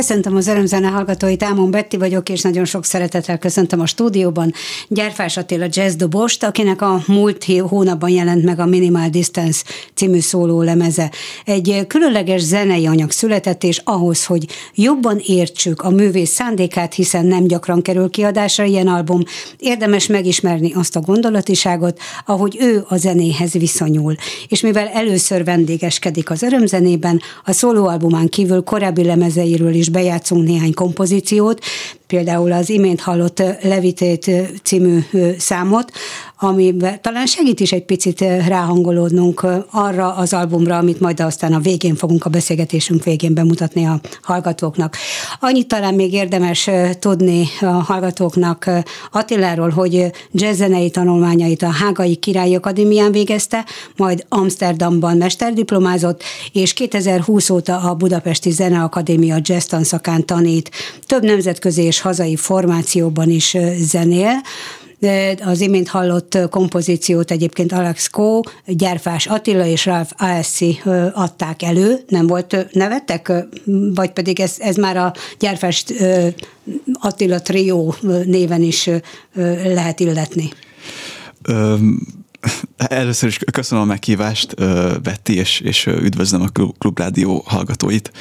Köszöntöm 0.00 0.36
az 0.36 0.46
örömzene 0.46 0.88
hallgatóit, 0.88 1.42
Ámon 1.42 1.70
Betti 1.70 1.96
vagyok, 1.96 2.28
és 2.28 2.40
nagyon 2.42 2.64
sok 2.64 2.84
szeretettel 2.84 3.38
köszöntöm 3.38 3.80
a 3.80 3.86
stúdióban 3.86 4.52
Gyerfás 4.88 5.36
Attila 5.36 5.66
jazz 5.68 5.94
dobost, 5.94 6.44
akinek 6.44 6.82
a 6.82 7.02
múlt 7.06 7.44
hónapban 7.44 8.10
jelent 8.10 8.44
meg 8.44 8.58
a 8.58 8.66
Minimal 8.66 9.08
Distance 9.08 9.62
című 9.94 10.20
szóló 10.20 10.62
lemeze. 10.62 11.10
Egy 11.44 11.84
különleges 11.86 12.40
zenei 12.40 12.86
anyag 12.86 13.10
született, 13.10 13.64
és 13.64 13.80
ahhoz, 13.84 14.24
hogy 14.24 14.46
jobban 14.74 15.20
értsük 15.26 15.82
a 15.82 15.90
művész 15.90 16.30
szándékát, 16.30 16.94
hiszen 16.94 17.26
nem 17.26 17.46
gyakran 17.46 17.82
kerül 17.82 18.10
kiadásra 18.10 18.64
ilyen 18.64 18.88
album, 18.88 19.22
érdemes 19.58 20.06
megismerni 20.06 20.72
azt 20.74 20.96
a 20.96 21.00
gondolatiságot, 21.00 21.98
ahogy 22.26 22.56
ő 22.60 22.84
a 22.88 22.96
zenéhez 22.96 23.52
viszonyul. 23.52 24.14
És 24.48 24.60
mivel 24.60 24.88
először 24.88 25.44
vendégeskedik 25.44 26.30
az 26.30 26.42
örömzenében, 26.42 27.20
a 27.44 27.52
szólóalbumán 27.52 28.28
kívül 28.28 28.62
korábbi 28.62 29.04
lemezeiről 29.04 29.74
is 29.74 29.88
bejátszunk 29.90 30.46
néhány 30.46 30.74
kompozíciót, 30.74 31.64
például 32.10 32.52
az 32.52 32.70
imént 32.70 33.00
hallott 33.00 33.42
Levitét 33.62 34.30
című 34.62 34.98
számot, 35.38 35.92
amiben 36.38 37.00
talán 37.02 37.26
segít 37.26 37.60
is 37.60 37.72
egy 37.72 37.84
picit 37.84 38.20
ráhangolódnunk 38.20 39.46
arra 39.70 40.14
az 40.14 40.32
albumra, 40.32 40.78
amit 40.78 41.00
majd 41.00 41.20
aztán 41.20 41.52
a 41.52 41.58
végén 41.58 41.94
fogunk 41.94 42.24
a 42.24 42.30
beszélgetésünk 42.30 43.04
végén 43.04 43.34
bemutatni 43.34 43.84
a 43.86 44.00
hallgatóknak. 44.22 44.96
Annyit 45.40 45.68
talán 45.68 45.94
még 45.94 46.12
érdemes 46.12 46.70
tudni 46.98 47.44
a 47.60 47.64
hallgatóknak 47.66 48.70
Attiláról, 49.10 49.68
hogy 49.68 50.10
jazzzenei 50.32 50.90
tanulmányait 50.90 51.62
a 51.62 51.70
Hágai 51.70 52.16
Királyi 52.16 52.54
Akadémián 52.54 53.12
végezte, 53.12 53.64
majd 53.96 54.24
Amsterdamban 54.28 55.16
mesterdiplomázott, 55.16 56.22
és 56.52 56.72
2020 56.72 57.50
óta 57.50 57.80
a 57.80 57.94
Budapesti 57.94 58.50
Zeneakadémia 58.50 59.36
jazz 59.40 59.64
tanszakán 59.64 60.26
tanít. 60.26 60.70
Több 61.06 61.22
nemzetközi 61.22 61.82
és 61.82 61.99
hazai 62.00 62.36
formációban 62.36 63.30
is 63.30 63.56
zenél. 63.78 64.32
Az 65.44 65.60
imént 65.60 65.88
hallott 65.88 66.38
kompozíciót 66.50 67.30
egyébként 67.30 67.72
Alex 67.72 68.08
Kó, 68.08 68.40
Gyerfás 68.66 69.26
Attila 69.26 69.64
és 69.64 69.84
Ralph 69.86 70.12
Alessi 70.16 70.80
adták 71.12 71.62
elő, 71.62 71.98
nem 72.08 72.26
volt 72.26 72.66
nevettek, 72.72 73.32
vagy 73.94 74.10
pedig 74.10 74.40
ez, 74.40 74.54
ez 74.58 74.76
már 74.76 74.96
a 74.96 75.12
Gyerfás 75.38 75.84
Attila 76.92 77.40
trió 77.40 77.94
néven 78.24 78.62
is 78.62 78.90
lehet 79.64 80.00
illetni? 80.00 80.52
Először 82.76 83.28
is 83.28 83.38
köszönöm 83.52 83.84
a 83.84 83.86
meghívást, 83.86 84.54
Betty, 85.02 85.30
és, 85.30 85.60
és 85.60 85.86
üdvözlöm 85.86 86.42
a 86.42 86.72
Klubrádió 86.78 87.42
hallgatóit. 87.46 88.12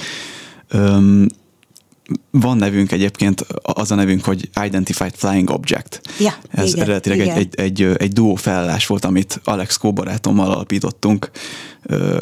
Van 2.32 2.58
nevünk 2.58 2.92
egyébként, 2.92 3.46
az 3.62 3.92
a 3.92 3.96
nevünk, 3.96 4.24
hogy 4.24 4.50
Identified 4.66 5.14
Flying 5.16 5.50
Object. 5.50 6.02
Ja, 6.20 6.34
Ez 6.50 6.68
igen, 6.68 6.84
eredetileg 6.84 7.20
igen. 7.20 7.38
Egy, 7.38 7.54
egy, 7.56 7.82
egy, 7.82 7.96
egy 7.98 8.14
duó 8.14 8.36
felállás 8.36 8.88
volt, 8.88 9.06
amit 9.06 9.42
Alex 9.44 9.78
Kó 9.78 9.94
barátommal 9.94 10.52
alapítottunk, 10.52 11.32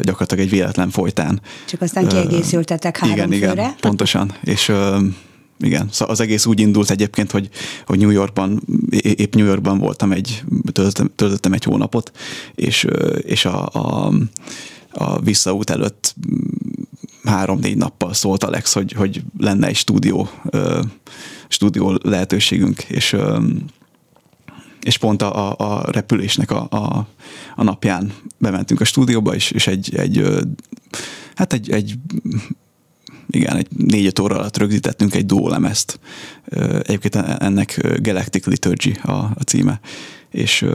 gyakorlatilag 0.02 0.44
egy 0.44 0.50
véletlen 0.50 0.90
folytán. 0.90 1.42
Csak 1.66 1.82
aztán 1.82 2.08
kiegészültetek 2.08 2.98
három 2.98 3.32
igen, 3.32 3.50
főre. 3.50 3.52
Igen, 3.52 3.76
pontosan. 3.80 4.36
És 4.44 4.72
igen, 5.60 5.88
szóval 5.92 6.14
az 6.14 6.20
egész 6.20 6.46
úgy 6.46 6.60
indult 6.60 6.90
egyébként, 6.90 7.32
hogy, 7.32 7.50
hogy 7.86 8.00
New 8.00 8.10
Yorkban, 8.10 8.62
épp 8.90 9.36
New 9.36 9.46
Yorkban 9.46 9.78
voltam 9.78 10.12
egy, 10.12 10.44
töltöttem, 10.72 11.12
töltöttem 11.16 11.54
egy 11.54 11.64
hónapot, 11.64 12.12
és, 12.56 12.88
és 13.22 13.46
a, 13.46 13.66
a, 13.66 14.14
a 14.92 15.20
visszaút 15.20 15.70
előtt 15.70 16.16
három-négy 17.28 17.78
nappal 17.78 18.14
szólt 18.14 18.44
Alex, 18.44 18.74
hogy, 18.74 18.92
hogy 18.92 19.24
lenne 19.38 19.68
egy 19.68 19.76
stúdió, 19.76 20.30
stúdió 21.48 22.00
lehetőségünk, 22.04 22.84
és 22.84 23.16
és 24.82 24.98
pont 24.98 25.22
a, 25.22 25.56
a 25.58 25.92
repülésnek 25.92 26.52
a, 26.52 26.68
a, 26.70 27.08
a 27.56 27.64
napján 27.64 28.14
bementünk 28.38 28.82
a 28.82 28.86
stúdióba, 28.86 29.36
és, 29.36 29.52
és 29.52 29.68
egy, 29.68 29.96
egy 29.96 30.24
hát 31.36 31.54
egy, 31.54 31.70
egy 31.70 31.96
igen, 33.30 33.56
egy 33.56 33.68
négy 33.78 34.22
óra 34.22 34.36
alatt 34.36 34.58
rögzítettünk 34.58 35.16
egy 35.16 35.32
lemezt. 35.32 36.00
Egyébként 36.82 37.16
ennek 37.16 38.00
Galactic 38.02 38.46
Liturgy 38.46 39.00
a, 39.04 39.12
a 39.12 39.42
címe. 39.46 39.80
És, 40.32 40.66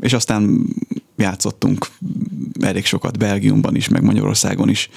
és 0.00 0.12
aztán 0.12 0.66
játszottunk 1.16 1.86
elég 2.60 2.84
sokat 2.84 3.18
Belgiumban 3.18 3.76
is, 3.76 3.88
meg 3.88 4.02
Magyarországon 4.02 4.68
is. 4.68 4.88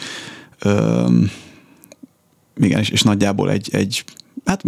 Igen, 2.58 2.80
és, 2.80 2.90
és 2.90 3.02
nagyjából 3.02 3.52
egy, 3.52 3.70
egy 3.72 4.04
hát 4.46 4.64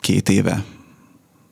két 0.00 0.28
éve 0.28 0.64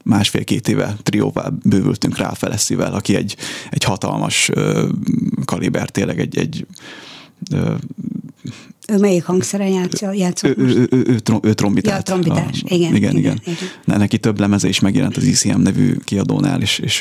másfél-két 0.04 0.68
éve 0.68 0.96
trióval 1.02 1.58
bővültünk 1.62 2.16
rá 2.18 2.32
Feleszivel, 2.32 2.94
aki 2.94 3.14
egy, 3.14 3.36
egy 3.70 3.84
hatalmas 3.84 4.50
kaliber, 5.44 5.90
tényleg 5.90 6.20
egy, 6.20 6.38
egy 6.38 6.66
ő 8.88 8.98
melyik 8.98 9.24
hangszeren 9.24 9.68
játszott? 9.68 10.16
játszott 10.16 10.58
ő, 10.58 10.62
ő, 10.62 10.88
ő, 10.90 11.04
ő, 11.06 11.20
ő 11.42 11.54
trombitát. 11.54 11.96
Ja, 11.96 12.02
trombitás, 12.02 12.62
a, 12.62 12.74
igen, 12.74 12.94
igen, 12.94 13.16
igen. 13.16 13.16
igen. 13.16 13.38
igen. 13.84 13.98
Neki 13.98 14.18
több 14.18 14.40
lemeze 14.40 14.68
is 14.68 14.80
megjelent 14.80 15.16
az 15.16 15.24
ICM 15.24 15.60
nevű 15.60 15.96
kiadónál, 16.04 16.60
és, 16.60 16.78
és 16.78 16.94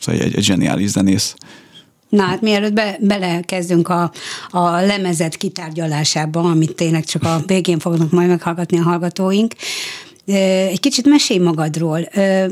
szóval 0.00 0.20
egy, 0.20 0.34
egy 0.34 0.44
zseniális 0.44 0.90
zenész. 0.90 1.34
Na 2.14 2.22
hát 2.22 2.40
mielőtt 2.40 2.72
be, 2.72 2.96
belekezdünk 3.00 3.88
a, 3.88 4.10
a 4.50 4.70
lemezet 4.70 5.36
kitárgyalásába, 5.36 6.40
amit 6.40 6.74
tényleg 6.74 7.04
csak 7.04 7.22
a 7.22 7.42
végén 7.46 7.78
fognak 7.78 8.10
majd 8.10 8.28
meghallgatni 8.28 8.78
a 8.78 8.82
hallgatóink, 8.82 9.54
egy 10.26 10.80
kicsit 10.80 11.06
mesélj 11.06 11.38
magadról. 11.38 12.08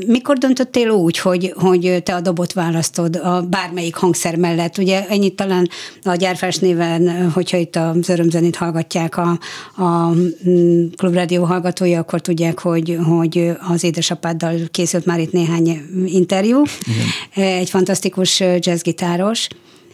Mikor 0.07 0.37
döntöttél 0.37 0.89
úgy, 0.89 1.17
hogy, 1.17 1.53
hogy 1.55 2.01
te 2.03 2.15
a 2.15 2.21
dobot 2.21 2.53
választod 2.53 3.15
a 3.15 3.41
bármelyik 3.41 3.95
hangszer 3.95 4.35
mellett? 4.35 4.77
Ugye 4.77 5.07
ennyit 5.07 5.35
talán 5.35 5.69
a 6.03 6.15
gyárfás 6.15 6.57
néven, 6.57 7.31
hogyha 7.31 7.57
itt 7.57 7.75
az 7.75 8.09
örömzenét 8.09 8.55
hallgatják 8.55 9.17
a, 9.17 9.39
a 9.75 10.09
mm, 10.49 10.85
klubrádió 10.95 11.43
hallgatói, 11.43 11.93
akkor 11.93 12.21
tudják, 12.21 12.59
hogy, 12.59 12.97
hogy 13.07 13.51
az 13.67 13.83
édesapáddal 13.83 14.55
készült 14.71 15.05
már 15.05 15.19
itt 15.19 15.31
néhány 15.31 15.81
interjú. 16.05 16.63
Igen. 17.33 17.47
Egy 17.47 17.69
fantasztikus 17.69 18.39
jazzgitáros 18.39 19.47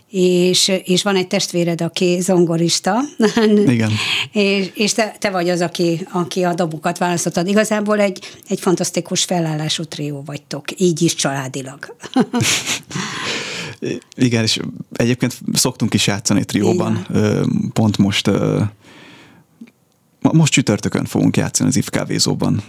és, 0.10 0.72
és 0.84 1.04
van 1.04 1.16
egy 1.16 1.28
testvéred, 1.28 1.82
aki 1.82 2.20
zongorista. 2.22 3.00
Igen. 3.66 3.92
és 4.32 4.72
és 4.74 4.94
te, 4.94 5.16
te 5.20 5.30
vagy 5.30 5.50
az, 5.50 5.62
aki, 5.62 6.08
aki 6.12 6.44
a 6.44 6.54
dobokat 6.54 6.98
választottad. 6.98 7.48
Igazából 7.48 8.00
egy, 8.00 8.20
egy 8.48 8.60
fantasztikus 8.60 9.24
felállású 9.24 9.84
trió 9.84 10.24
vagytok, 10.26 10.66
így 10.78 11.02
is 11.02 11.16
családilag. 11.16 11.96
Igen, 14.16 14.44
és 14.44 14.60
egyébként 14.92 15.38
szoktunk 15.54 15.94
is 15.94 16.08
játszani 16.08 16.46
trióban. 16.46 17.06
Igen. 17.10 17.72
Pont 17.74 17.98
most 17.98 18.30
most 20.22 20.54
csütörtökön 20.54 21.06
fogunk 21.06 21.38
játszani 21.38 21.70
az 21.70 21.76
IF 21.76 21.90
kávézóban. 21.90 22.64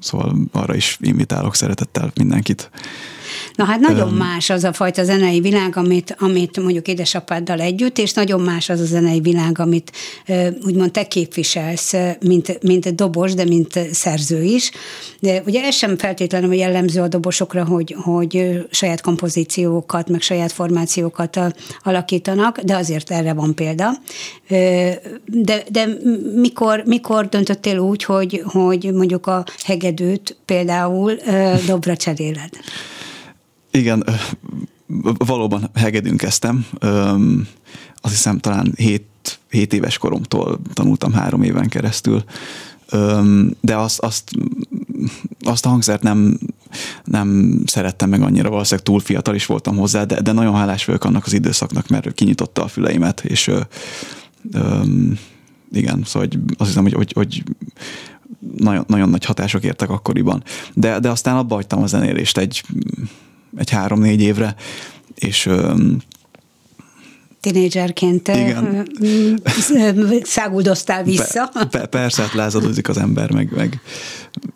Szóval 0.00 0.36
arra 0.52 0.74
is 0.74 0.98
invitálok 1.00 1.54
szeretettel 1.54 2.12
mindenkit. 2.14 2.70
Na 3.56 3.64
hát 3.64 3.80
nagyon 3.80 4.08
um, 4.08 4.16
más 4.16 4.50
az 4.50 4.64
a 4.64 4.72
fajta 4.72 5.04
zenei 5.04 5.40
világ, 5.40 5.76
amit, 5.76 6.16
amit 6.18 6.60
mondjuk 6.60 6.88
édesapáddal 6.88 7.60
együtt, 7.60 7.98
és 7.98 8.12
nagyon 8.12 8.40
más 8.40 8.68
az 8.68 8.80
a 8.80 8.84
zenei 8.84 9.20
világ, 9.20 9.58
amit 9.58 9.92
úgymond 10.64 10.90
te 10.90 11.06
képviselsz, 11.06 11.94
mint, 12.20 12.62
mint 12.62 12.94
dobos, 12.94 13.34
de 13.34 13.44
mint 13.44 13.80
szerző 13.92 14.42
is. 14.42 14.70
De 15.20 15.42
ugye 15.46 15.62
ez 15.62 15.74
sem 15.74 15.96
feltétlenül 15.96 16.54
jellemző 16.54 17.00
a 17.00 17.08
dobosokra, 17.08 17.64
hogy, 17.64 17.96
hogy 17.98 18.64
saját 18.70 19.00
kompozíciókat, 19.00 20.08
meg 20.08 20.20
saját 20.20 20.52
formációkat 20.52 21.40
alakítanak, 21.82 22.60
de 22.60 22.76
azért 22.76 23.10
erre 23.10 23.32
van 23.32 23.54
példa. 23.54 23.90
De, 25.26 25.62
de 25.70 25.88
mikor, 26.34 26.82
mikor 26.86 27.28
döntöttél 27.28 27.78
úgy, 27.78 28.04
hogy, 28.04 28.42
hogy 28.44 28.90
mondjuk 28.92 29.26
a 29.26 29.44
hegedűt 29.64 30.36
például 30.44 31.14
dobra 31.66 31.96
cseréled? 31.96 32.50
Igen, 33.76 34.04
valóban 35.18 35.70
hegedűn 35.74 36.16
kezdtem. 36.16 36.66
Azt 38.00 38.14
hiszem 38.14 38.38
talán 38.38 38.72
7, 38.76 39.04
7 39.50 39.72
éves 39.72 39.98
koromtól 39.98 40.60
tanultam 40.72 41.12
három 41.12 41.42
éven 41.42 41.68
keresztül. 41.68 42.24
De 43.60 43.76
azt, 43.76 43.98
azt, 43.98 44.30
azt 45.40 45.66
a 45.66 45.68
hangszert 45.68 46.02
nem, 46.02 46.38
nem 47.04 47.60
szerettem 47.66 48.08
meg 48.08 48.22
annyira, 48.22 48.50
valószínűleg 48.50 48.86
túl 48.86 49.00
fiatal 49.00 49.34
is 49.34 49.46
voltam 49.46 49.76
hozzá, 49.76 50.04
de, 50.04 50.20
de 50.20 50.32
nagyon 50.32 50.54
hálás 50.54 50.84
vagyok 50.84 51.04
annak 51.04 51.26
az 51.26 51.32
időszaknak, 51.32 51.88
mert 51.88 52.14
kinyitotta 52.14 52.62
a 52.62 52.68
füleimet, 52.68 53.24
és 53.24 53.50
igen, 55.72 56.02
szóval 56.04 56.28
azt 56.56 56.68
hiszem, 56.68 56.82
hogy, 56.82 56.92
hogy, 56.92 57.12
hogy 57.12 57.42
nagyon, 58.56 58.84
nagyon 58.88 59.08
nagy 59.08 59.24
hatások 59.24 59.64
értek 59.64 59.90
akkoriban. 59.90 60.42
De, 60.74 60.98
de 60.98 61.10
aztán 61.10 61.36
abba 61.36 61.54
hagytam 61.54 61.82
a 61.82 61.86
zenélést 61.86 62.38
egy 62.38 62.62
egy 63.56 63.70
három-négy 63.70 64.20
évre, 64.20 64.54
és 65.14 65.50
tinédzserként 67.40 68.30
száguldoztál 70.22 71.04
vissza. 71.04 71.50
Pe, 71.52 71.64
pe, 71.66 71.86
persze, 71.86 72.22
hát 72.22 72.32
lázadozik 72.32 72.88
az 72.88 72.98
ember, 72.98 73.30
meg, 73.30 73.52
meg 73.56 73.80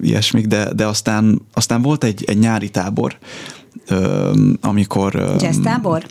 ilyesmik, 0.00 0.47
de, 0.47 0.73
de 0.73 0.87
aztán, 0.87 1.40
aztán 1.52 1.83
volt 1.83 2.04
egy, 2.04 2.25
egy 2.26 2.38
nyári 2.38 2.69
tábor, 2.69 3.19
amikor... 4.61 5.35
Jazz 5.40 5.59
tábor? 5.62 6.07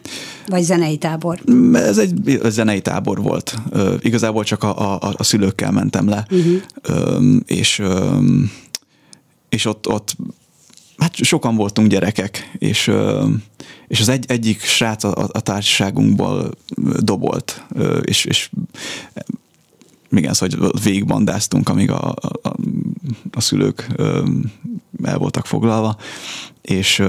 Vagy 0.48 0.64
zenei 0.64 0.98
tábor? 0.98 1.40
Ez 1.74 1.98
egy 1.98 2.40
zenei 2.46 2.82
tábor 2.82 3.22
volt. 3.22 3.58
Igazából 4.00 4.44
csak 4.44 4.64
a, 4.64 5.02
a, 5.02 5.14
a 5.18 5.24
szülőkkel 5.24 5.72
mentem 5.72 6.10
le, 6.10 6.26
uh-huh. 6.32 7.36
és, 7.46 7.82
és 9.50 9.66
ott, 9.66 9.88
ott 9.88 10.16
hát 11.00 11.16
sokan 11.16 11.56
voltunk 11.56 11.88
gyerekek, 11.88 12.52
és, 12.58 12.92
és 13.88 14.00
az 14.00 14.10
egy, 14.10 14.26
egyik 14.28 14.62
srác 14.62 15.04
a, 15.04 15.30
a 15.32 15.40
társaságunkból 15.40 16.52
dobolt, 17.00 17.66
és, 18.02 18.26
és 18.26 18.50
igen, 20.12 20.34
szóval 20.34 20.72
végigbandáztunk, 20.84 21.70
amíg 21.70 21.92
a, 21.92 22.16
a, 22.42 22.56
a 23.32 23.42
szülők 23.42 23.88
el 25.04 25.18
voltak 25.18 25.46
foglalva, 25.46 25.98
és, 26.62 27.04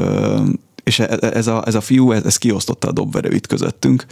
és 0.85 0.99
e, 0.99 1.18
e, 1.20 1.26
ez 1.26 1.47
a, 1.47 1.66
ez 1.66 1.75
a 1.75 1.80
fiú, 1.80 2.12
ez, 2.12 2.25
ez 2.25 2.37
kiosztotta 2.37 2.88
a 2.88 2.92
dobverőit 2.92 3.47
közöttünk, 3.47 4.06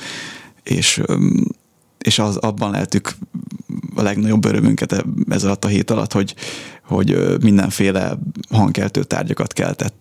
és, 0.62 1.02
és 1.98 2.18
az, 2.18 2.36
abban 2.36 2.70
lehetük 2.70 3.16
a 3.94 4.02
legnagyobb 4.02 4.44
örömünket 4.44 4.92
e, 4.92 5.04
ez 5.28 5.44
alatt 5.44 5.64
a 5.64 5.68
hét 5.68 5.90
alatt, 5.90 6.12
hogy, 6.12 6.34
hogy 6.88 7.36
mindenféle 7.42 8.18
hangkeltő 8.50 9.02
tárgyakat 9.02 9.52
keltett, 9.52 9.94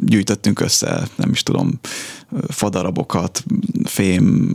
gyűjtöttünk 0.00 0.60
össze, 0.60 1.08
nem 1.16 1.30
is 1.30 1.42
tudom, 1.42 1.80
fadarabokat, 2.48 3.44
fém, 3.84 4.54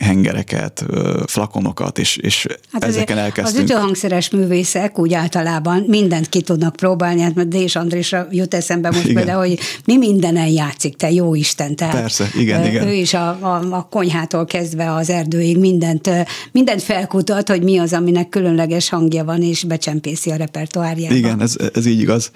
hengereket, 0.00 0.84
flakonokat, 1.26 1.98
és, 1.98 2.16
és 2.16 2.46
hát 2.72 2.84
ezeken 2.84 3.18
elkezdtünk. 3.18 3.64
Az 3.64 3.70
ütőhangszeres 3.70 4.30
művészek 4.30 4.98
úgy 4.98 5.14
általában 5.14 5.84
mindent 5.86 6.28
ki 6.28 6.40
tudnak 6.40 6.76
próbálni, 6.76 7.20
hát 7.20 7.48
Dés 7.48 7.76
Andrésra 7.76 8.26
jut 8.30 8.54
eszembe 8.54 8.90
most 8.90 9.02
igen. 9.02 9.14
például, 9.14 9.46
hogy 9.46 9.58
mi 9.84 9.96
mindenen 9.96 10.46
játszik, 10.46 10.96
te 10.96 11.10
jó 11.10 11.34
Isten. 11.34 11.76
Tehát 11.76 12.00
Persze, 12.00 12.28
igen, 12.38 12.62
ő 12.62 12.66
igen. 12.66 12.86
Ő 12.86 12.92
is 12.92 13.14
a, 13.14 13.28
a, 13.28 13.66
a 13.70 13.88
konyhától 13.90 14.44
kezdve 14.44 14.94
az 14.94 15.10
erdőig 15.10 15.58
mindent, 15.58 16.10
mindent 16.52 16.82
felkutat, 16.82 17.48
hogy 17.48 17.62
mi 17.62 17.78
az, 17.78 17.92
aminek 17.92 18.28
különleges 18.28 18.88
hangja 18.88 19.24
van, 19.24 19.42
és 19.42 19.64
becsempészi 19.64 20.30
a 20.30 20.36
repertoárjába. 20.36 21.14
Igen, 21.14 21.40
ez, 21.40 21.56
ez 21.74 21.86
így 21.86 22.00
igaz. 22.00 22.30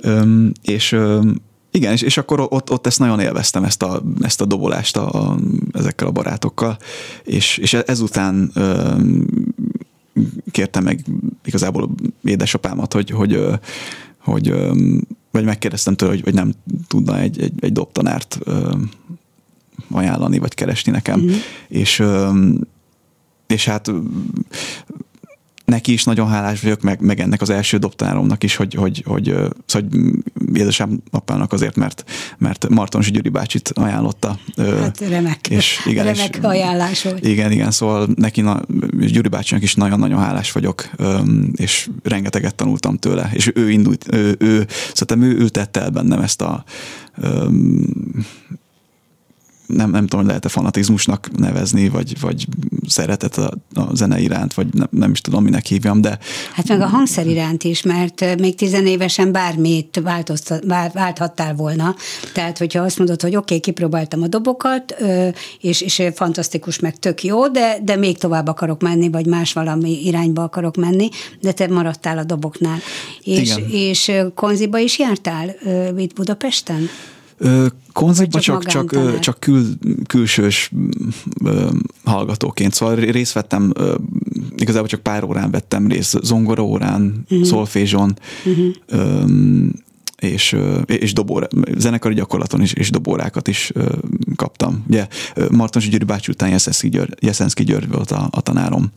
Öm, 0.00 0.52
és 0.62 0.92
öm, 0.92 1.40
igen, 1.74 1.92
és, 1.92 2.02
és 2.02 2.16
akkor 2.16 2.40
ott, 2.40 2.70
ott 2.70 2.86
ezt 2.86 2.98
nagyon 2.98 3.20
élveztem, 3.20 3.64
ezt 3.64 3.82
a, 3.82 4.02
ezt 4.20 4.40
a 4.40 4.44
dobolást 4.44 4.96
a, 4.96 5.30
a, 5.30 5.38
ezekkel 5.72 6.06
a 6.06 6.10
barátokkal, 6.10 6.76
és, 7.24 7.58
és 7.58 7.74
ezután 7.74 8.50
ö, 8.54 8.94
kértem 10.50 10.84
meg 10.84 11.04
igazából 11.44 11.90
édesapámat, 12.24 12.92
hogy, 12.92 13.10
hogy, 13.10 13.44
hogy 14.18 14.54
vagy 15.30 15.44
megkérdeztem 15.44 15.94
tőle, 15.94 16.12
hogy, 16.12 16.22
hogy 16.22 16.34
nem 16.34 16.52
tudna 16.88 17.18
egy, 17.18 17.40
egy, 17.40 17.52
egy 17.60 17.72
dobtanárt 17.72 18.38
ö, 18.44 18.72
ajánlani, 19.90 20.38
vagy 20.38 20.54
keresni 20.54 20.92
nekem. 20.92 21.20
Mm-hmm. 21.20 21.34
És, 21.68 21.98
ö, 21.98 22.30
és 23.46 23.64
hát 23.64 23.90
neki 25.64 25.92
is 25.92 26.04
nagyon 26.04 26.28
hálás 26.28 26.60
vagyok, 26.60 26.80
meg, 26.80 27.00
meg 27.00 27.20
ennek 27.20 27.40
az 27.40 27.50
első 27.50 27.76
dobtáromnak 27.76 28.42
is, 28.42 28.56
hogy, 28.56 28.74
hogy, 28.74 29.02
hogy, 29.06 29.34
hogy, 29.68 29.86
hogy 30.56 30.82
apának 31.10 31.52
azért, 31.52 31.76
mert, 31.76 32.04
mert 32.38 32.68
Marton 32.68 33.00
Gyuri 33.00 33.28
bácsit 33.28 33.68
ajánlotta. 33.74 34.38
Hát 34.56 35.00
remek, 35.00 35.48
és 35.48 35.80
igen, 35.86 36.04
remek 36.04 36.36
és, 36.36 36.42
ajánlás 36.42 37.02
volt. 37.02 37.26
Igen, 37.26 37.50
igen, 37.52 37.70
szóval 37.70 38.08
neki, 38.14 38.40
na, 38.40 38.60
Gyuri 38.98 39.28
bácsinak 39.28 39.62
is 39.62 39.74
nagyon-nagyon 39.74 40.18
hálás 40.18 40.52
vagyok, 40.52 40.90
és 41.52 41.88
rengeteget 42.02 42.54
tanultam 42.54 42.96
tőle, 42.96 43.30
és 43.32 43.50
ő 43.54 43.70
indult, 43.70 44.06
ő, 44.10 44.36
ő 44.38 44.66
szerintem 44.92 45.30
ő 45.30 45.36
ültette 45.36 45.80
el 45.80 45.90
bennem 45.90 46.20
ezt 46.20 46.42
a 46.42 46.64
nem, 49.66 49.90
nem 49.90 50.02
tudom, 50.02 50.18
hogy 50.18 50.26
lehet-e 50.26 50.48
fanatizmusnak 50.48 51.30
nevezni, 51.36 51.88
vagy, 51.88 52.20
vagy 52.20 52.46
szeretet 52.86 53.36
a, 53.36 53.52
a 53.74 53.94
zene 53.94 54.20
iránt, 54.20 54.54
vagy 54.54 54.66
nem, 54.72 54.88
nem 54.90 55.10
is 55.10 55.20
tudom, 55.20 55.44
minek 55.44 55.66
hívjam, 55.66 56.00
de... 56.00 56.18
Hát 56.52 56.68
meg 56.68 56.80
a 56.80 56.86
hangszer 56.86 57.26
iránt 57.26 57.64
is, 57.64 57.82
mert 57.82 58.38
még 58.38 58.54
tizenévesen 58.54 59.32
bármit 59.32 60.02
válthattál 60.92 61.54
volna. 61.54 61.94
Tehát, 62.32 62.58
hogyha 62.58 62.82
azt 62.82 62.98
mondod, 62.98 63.20
hogy 63.22 63.36
oké, 63.36 63.42
okay, 63.44 63.60
kipróbáltam 63.60 64.22
a 64.22 64.28
dobokat, 64.28 64.96
és, 65.60 65.80
és 65.80 66.02
fantasztikus, 66.14 66.78
meg 66.78 66.98
tök 66.98 67.22
jó, 67.22 67.48
de, 67.48 67.78
de 67.82 67.96
még 67.96 68.18
tovább 68.18 68.46
akarok 68.46 68.82
menni, 68.82 69.10
vagy 69.10 69.26
más 69.26 69.52
valami 69.52 70.06
irányba 70.06 70.42
akarok 70.42 70.76
menni, 70.76 71.08
de 71.40 71.52
te 71.52 71.68
maradtál 71.68 72.18
a 72.18 72.24
doboknál. 72.24 72.78
És, 73.20 73.56
Igen. 73.56 73.70
és 73.70 74.12
konziba 74.34 74.78
is 74.78 74.98
jártál 74.98 75.54
itt 75.96 76.14
Budapesten? 76.14 76.88
Konzipba 77.92 78.40
csak, 78.40 78.64
csak, 78.64 78.90
csak, 78.90 79.18
csak 79.18 79.40
kül, 79.40 79.64
külsős 80.06 80.70
ö, 81.44 81.68
hallgatóként, 82.04 82.74
szóval 82.74 82.94
részt 82.94 83.32
vettem, 83.32 83.72
ö, 83.76 83.94
igazából 84.56 84.88
csak 84.88 85.00
pár 85.00 85.24
órán 85.24 85.50
vettem 85.50 85.86
részt, 85.86 86.18
zongora 86.22 86.62
órán, 86.62 87.24
uh-huh. 87.28 87.46
szolfézson, 87.46 88.18
uh-huh. 88.44 88.74
ö, 88.86 89.24
és, 90.18 90.56
és 90.86 91.12
dobóra, 91.12 91.48
zenekari 91.76 92.14
gyakorlaton 92.14 92.62
is, 92.62 92.72
és 92.72 92.90
dobórákat 92.90 93.48
is 93.48 93.72
kaptam. 94.36 94.84
Ugye 94.88 95.06
Marton 95.50 95.82
Gyuri 95.90 96.04
bácsi 96.04 96.30
után 96.30 96.60
Jeszenszki 97.18 97.64
György 97.64 97.88
volt 97.88 98.10
a, 98.10 98.28
a 98.30 98.40
tanárom 98.40 98.92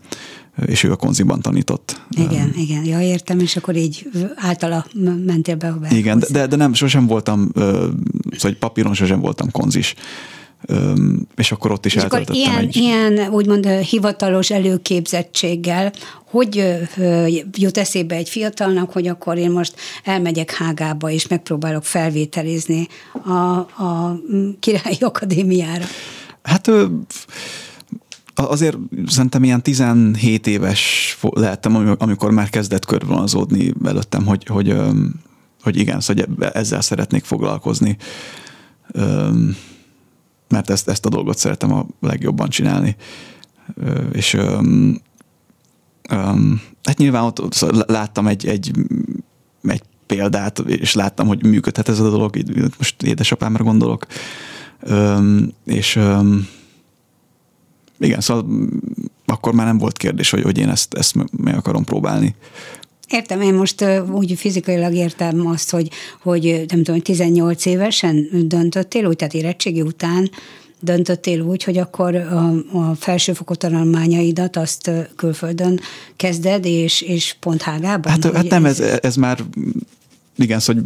és 0.65 0.83
ő 0.83 0.91
a 0.91 0.95
konziban 0.95 1.41
tanított. 1.41 2.01
Igen, 2.09 2.51
um, 2.55 2.61
igen, 2.61 2.85
ja 2.85 3.01
értem, 3.01 3.39
és 3.39 3.55
akkor 3.55 3.75
így 3.75 4.09
általa 4.35 4.85
mentél 5.25 5.55
be 5.55 5.67
a 5.67 5.93
Igen, 5.93 6.23
de, 6.29 6.47
de 6.47 6.55
nem, 6.55 6.73
sosem 6.73 7.07
voltam, 7.07 7.51
szóval 8.31 8.57
papíron 8.59 8.93
sosem 8.93 9.19
voltam 9.19 9.51
konzis. 9.51 9.95
És 11.35 11.51
akkor 11.51 11.71
ott 11.71 11.85
is 11.85 11.95
és 11.95 12.03
akkor 12.03 12.23
ilyen, 12.31 12.57
egy... 12.57 12.75
ilyen 12.75 13.29
úgymond 13.29 13.67
hivatalos 13.67 14.49
előképzettséggel, 14.49 15.93
hogy 16.29 16.77
jut 17.51 17.77
eszébe 17.77 18.15
egy 18.15 18.29
fiatalnak, 18.29 18.91
hogy 18.91 19.07
akkor 19.07 19.37
én 19.37 19.51
most 19.51 19.75
elmegyek 20.03 20.51
Hágába, 20.51 21.09
és 21.09 21.27
megpróbálok 21.27 21.83
felvételizni 21.83 22.87
a, 23.25 23.57
a 23.83 24.19
Királyi 24.59 24.97
Akadémiára? 24.99 25.85
Hát 26.43 26.71
azért 28.35 28.77
szerintem 29.05 29.43
ilyen 29.43 29.61
17 29.61 30.47
éves 30.47 31.17
lehettem, 31.21 31.95
amikor 31.97 32.31
már 32.31 32.49
kezdett 32.49 32.85
körvonalazódni 32.85 33.73
előttem, 33.85 34.25
hogy, 34.25 34.45
hogy, 34.45 34.75
hogy 35.61 35.77
igen, 35.77 35.99
szóval 35.99 36.25
ezzel 36.53 36.81
szeretnék 36.81 37.23
foglalkozni. 37.23 37.97
Mert 40.49 40.69
ezt, 40.69 40.89
ezt 40.89 41.05
a 41.05 41.09
dolgot 41.09 41.37
szeretem 41.37 41.73
a 41.73 41.85
legjobban 41.99 42.49
csinálni. 42.49 42.95
És 44.11 44.37
hát 46.83 46.97
nyilván 46.97 47.23
ott, 47.23 47.53
szóval 47.53 47.83
láttam 47.87 48.27
egy, 48.27 48.47
egy, 48.47 48.71
egy 49.63 49.83
példát, 50.05 50.59
és 50.59 50.93
láttam, 50.93 51.27
hogy 51.27 51.45
működhet 51.45 51.89
ez 51.89 51.99
a 51.99 52.09
dolog, 52.09 52.37
most 52.77 53.03
édesapámra 53.03 53.63
gondolok, 53.63 54.05
és 55.65 55.99
igen, 57.99 58.21
szóval 58.21 58.69
akkor 59.25 59.53
már 59.53 59.65
nem 59.65 59.77
volt 59.77 59.97
kérdés, 59.97 60.29
hogy, 60.29 60.43
hogy 60.43 60.57
én 60.57 60.69
ezt, 60.69 60.93
ezt 60.93 61.15
meg 61.31 61.55
akarom 61.55 61.83
próbálni. 61.83 62.35
Értem, 63.09 63.41
én 63.41 63.53
most 63.53 63.85
úgy 64.11 64.33
fizikailag 64.37 64.93
értem 64.93 65.47
azt, 65.47 65.71
hogy, 65.71 65.89
hogy 66.21 66.65
nem 66.67 66.83
tudom, 66.83 67.01
18 67.01 67.65
évesen 67.65 68.27
döntöttél, 68.43 69.05
úgy, 69.05 69.15
tehát 69.15 69.33
érettségi 69.33 69.81
után 69.81 70.29
döntöttél 70.79 71.41
úgy, 71.41 71.63
hogy 71.63 71.77
akkor 71.77 72.15
a, 72.15 72.53
a 72.71 72.95
felsőfokú 72.95 73.53
tanulmányaidat 73.53 74.55
azt 74.55 74.91
külföldön 75.15 75.79
kezded, 76.15 76.65
és, 76.65 77.01
és 77.01 77.35
pont 77.39 77.61
Hágában? 77.61 78.11
Hát, 78.11 78.35
hát 78.35 78.49
nem, 78.49 78.65
ez, 78.65 78.79
ez 78.79 79.15
már 79.15 79.43
igen, 80.37 80.59
szóval 80.59 80.83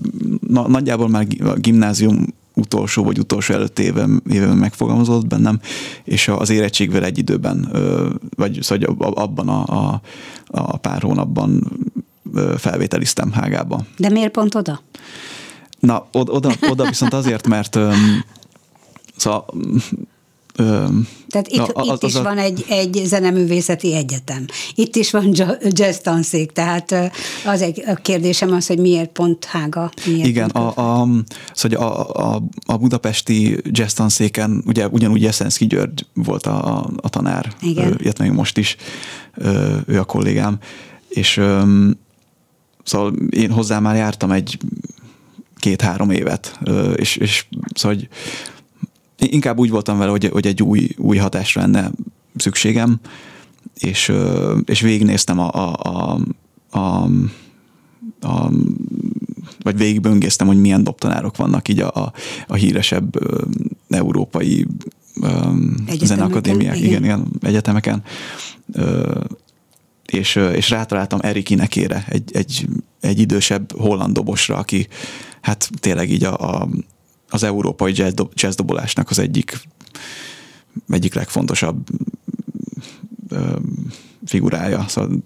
na, 0.48 0.68
nagyjából 0.68 1.10
már 1.10 1.28
a 1.40 1.54
gimnázium 1.54 2.26
utolsó 2.54 3.04
vagy 3.04 3.20
utolsó 3.20 3.54
előtt 3.54 3.80
éven, 3.80 4.24
éven 4.30 4.58
megfogalmazott 4.58 5.28
bennem, 5.28 5.60
és 6.04 6.28
az 6.28 6.50
érettségvel 6.50 7.04
egy 7.04 7.18
időben, 7.18 7.70
vagy 8.36 8.60
szóval 8.62 9.14
abban 9.14 9.50
a, 9.50 9.92
a, 9.92 10.02
a 10.46 10.78
pár 10.78 11.02
hónapban 11.02 11.80
felvételiztem 12.58 13.32
Hágába. 13.32 13.86
De 13.98 14.10
miért 14.10 14.32
pont 14.32 14.56
oda? 14.56 14.82
Na, 15.80 16.08
oda, 16.12 16.52
oda 16.70 16.86
viszont 16.88 17.14
azért, 17.14 17.48
mert 17.48 17.78
szóval 19.16 19.46
Tehát 21.30 21.48
itt, 21.48 21.60
a, 21.60 21.70
a, 21.74 21.94
itt 21.94 22.04
is 22.04 22.16
a... 22.16 22.24
van 22.24 22.38
egy, 22.38 22.66
egy 22.70 23.02
zeneművészeti 23.06 23.96
egyetem. 23.96 24.46
Itt 24.76 24.96
is 24.96 25.12
van 25.12 25.34
jazz 25.70 25.98
tanszék, 25.98 26.52
tehát 26.52 26.96
az 27.46 27.62
egy 27.62 27.84
a 27.88 27.94
kérdésem 27.94 28.54
az, 28.54 28.68
hogy 28.68 28.80
miért 28.80 29.10
pont 29.10 29.46
Hága? 29.46 29.92
Miért 30.06 30.28
Igen, 30.28 30.52
pont 30.52 30.78
a, 30.78 31.02
a, 31.02 31.08
szóval 31.54 31.88
a, 31.88 32.34
a, 32.34 32.44
a 32.66 32.78
budapesti 32.78 33.58
jazz 33.64 33.94
tanszéken 33.94 34.64
ugye 34.66 34.88
ugyanúgy 34.88 35.22
Jeszenszki 35.22 35.68
György 35.68 36.06
volt 36.14 36.46
a, 36.46 36.90
a 37.02 37.10
tanár, 37.10 37.54
Igen. 37.62 37.98
illetve 38.02 38.24
még 38.24 38.34
most 38.34 38.58
is 38.58 38.76
ő 39.86 40.00
a 40.00 40.04
kollégám, 40.04 40.58
és 41.10 41.42
szóval 42.84 43.14
én 43.30 43.52
hozzá 43.52 43.80
már 43.80 43.96
jártam 43.96 44.32
egy 44.32 44.58
két-három 45.56 46.10
évet, 46.10 46.60
és, 46.96 47.16
és 47.16 47.46
szóval 47.74 47.98
hogy 47.98 48.10
inkább 49.30 49.60
úgy 49.60 49.70
voltam 49.70 49.98
vele, 49.98 50.12
hogy, 50.12 50.30
hogy 50.32 50.48
egy 50.48 50.64
új, 50.64 50.90
új 50.98 51.18
hatásra 51.18 51.62
lenne 51.62 51.92
szükségem, 52.36 53.00
és, 53.80 54.12
és 54.66 54.82
végignéztem 54.82 55.40
a, 55.40 55.50
a, 55.52 55.78
a, 55.82 56.20
a, 56.70 57.04
a 58.22 58.52
vagy 59.64 59.78
végigböngésztem, 59.78 60.48
hogy 60.48 60.60
milyen 60.62 60.84
dobtanárok 60.84 61.38
vannak 61.38 61.68
így 61.68 61.80
a, 61.80 61.96
a, 61.96 62.14
a 62.48 62.56
híresebb 62.56 63.20
európai 63.90 64.68
zeneakadémiák, 66.02 66.78
igen. 66.78 66.90
igen, 66.90 67.04
igen, 67.04 67.26
egyetemeken. 67.42 68.04
És, 70.12 70.36
és 70.36 70.70
rátaláltam 70.70 71.20
Erik 71.22 71.50
Inekére, 71.50 72.06
egy, 72.08 72.36
egy, 72.36 72.68
egy 73.00 73.20
idősebb 73.20 73.72
holland 73.72 74.14
dobosra, 74.14 74.58
aki 74.58 74.88
hát 75.42 75.70
tényleg 75.80 76.12
így 76.12 76.24
a, 76.24 76.60
a 76.60 76.68
az 77.32 77.44
európai 77.44 77.94
jazz, 78.34 78.60
az 79.06 79.20
egyik, 79.20 79.62
egyik 80.88 81.14
legfontosabb 81.14 81.90
figurája. 84.26 84.86
Szóval, 84.88 85.18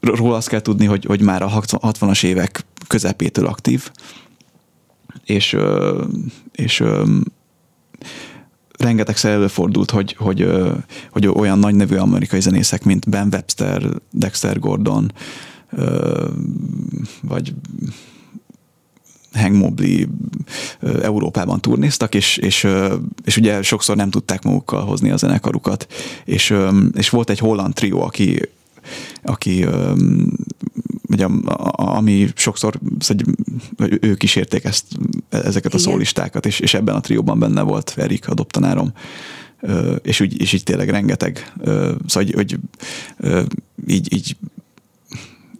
róla 0.00 0.36
azt 0.36 0.48
kell 0.48 0.60
tudni, 0.60 0.84
hogy, 0.84 1.04
hogy 1.04 1.20
már 1.20 1.42
a 1.42 1.50
60-as 1.50 2.24
évek 2.24 2.64
közepétől 2.86 3.46
aktív, 3.46 3.90
és, 5.24 5.56
és 6.52 6.82
rengetegszer 8.78 9.32
előfordult, 9.32 9.90
hogy, 9.90 10.16
hogy, 10.18 10.48
hogy 11.10 11.26
olyan 11.26 11.58
nagy 11.58 11.74
nevű 11.74 11.96
amerikai 11.96 12.40
zenészek, 12.40 12.84
mint 12.84 13.08
Ben 13.08 13.28
Webster, 13.32 13.82
Dexter 14.10 14.58
Gordon, 14.58 15.12
vagy 17.22 17.54
Hank 19.32 19.56
Mobley 19.56 20.06
Európában 21.02 21.60
turnéztak, 21.60 22.14
és, 22.14 22.36
és, 22.36 22.66
és 23.24 23.36
ugye 23.36 23.62
sokszor 23.62 23.96
nem 23.96 24.10
tudták 24.10 24.42
magukkal 24.42 24.84
hozni 24.84 25.10
a 25.10 25.16
zenekarukat, 25.16 25.86
és, 26.24 26.54
és 26.92 27.10
volt 27.10 27.30
egy 27.30 27.38
holland 27.38 27.74
trió, 27.74 28.02
aki, 28.02 28.40
aki 29.22 29.66
ugye, 31.08 31.26
ami 31.72 32.28
sokszor 32.34 32.78
szóval, 32.98 33.24
ők 34.00 34.18
kísérték 34.18 34.64
ezt, 34.64 34.84
ezeket 35.28 35.74
a 35.74 35.78
Igen. 35.78 35.90
szólistákat, 35.90 36.46
és, 36.46 36.60
és 36.60 36.74
ebben 36.74 36.94
a 36.94 37.00
trióban 37.00 37.38
benne 37.38 37.62
volt 37.62 37.94
Erik, 37.96 38.28
a 38.28 38.34
dobtanárom, 38.34 38.92
és, 40.02 40.20
úgy, 40.20 40.40
és 40.40 40.52
így 40.52 40.62
tényleg 40.62 40.88
rengeteg, 40.88 41.52
szóval, 41.64 41.98
hogy, 42.06 42.32
hogy 42.32 42.58
így, 43.86 44.12
így 44.12 44.36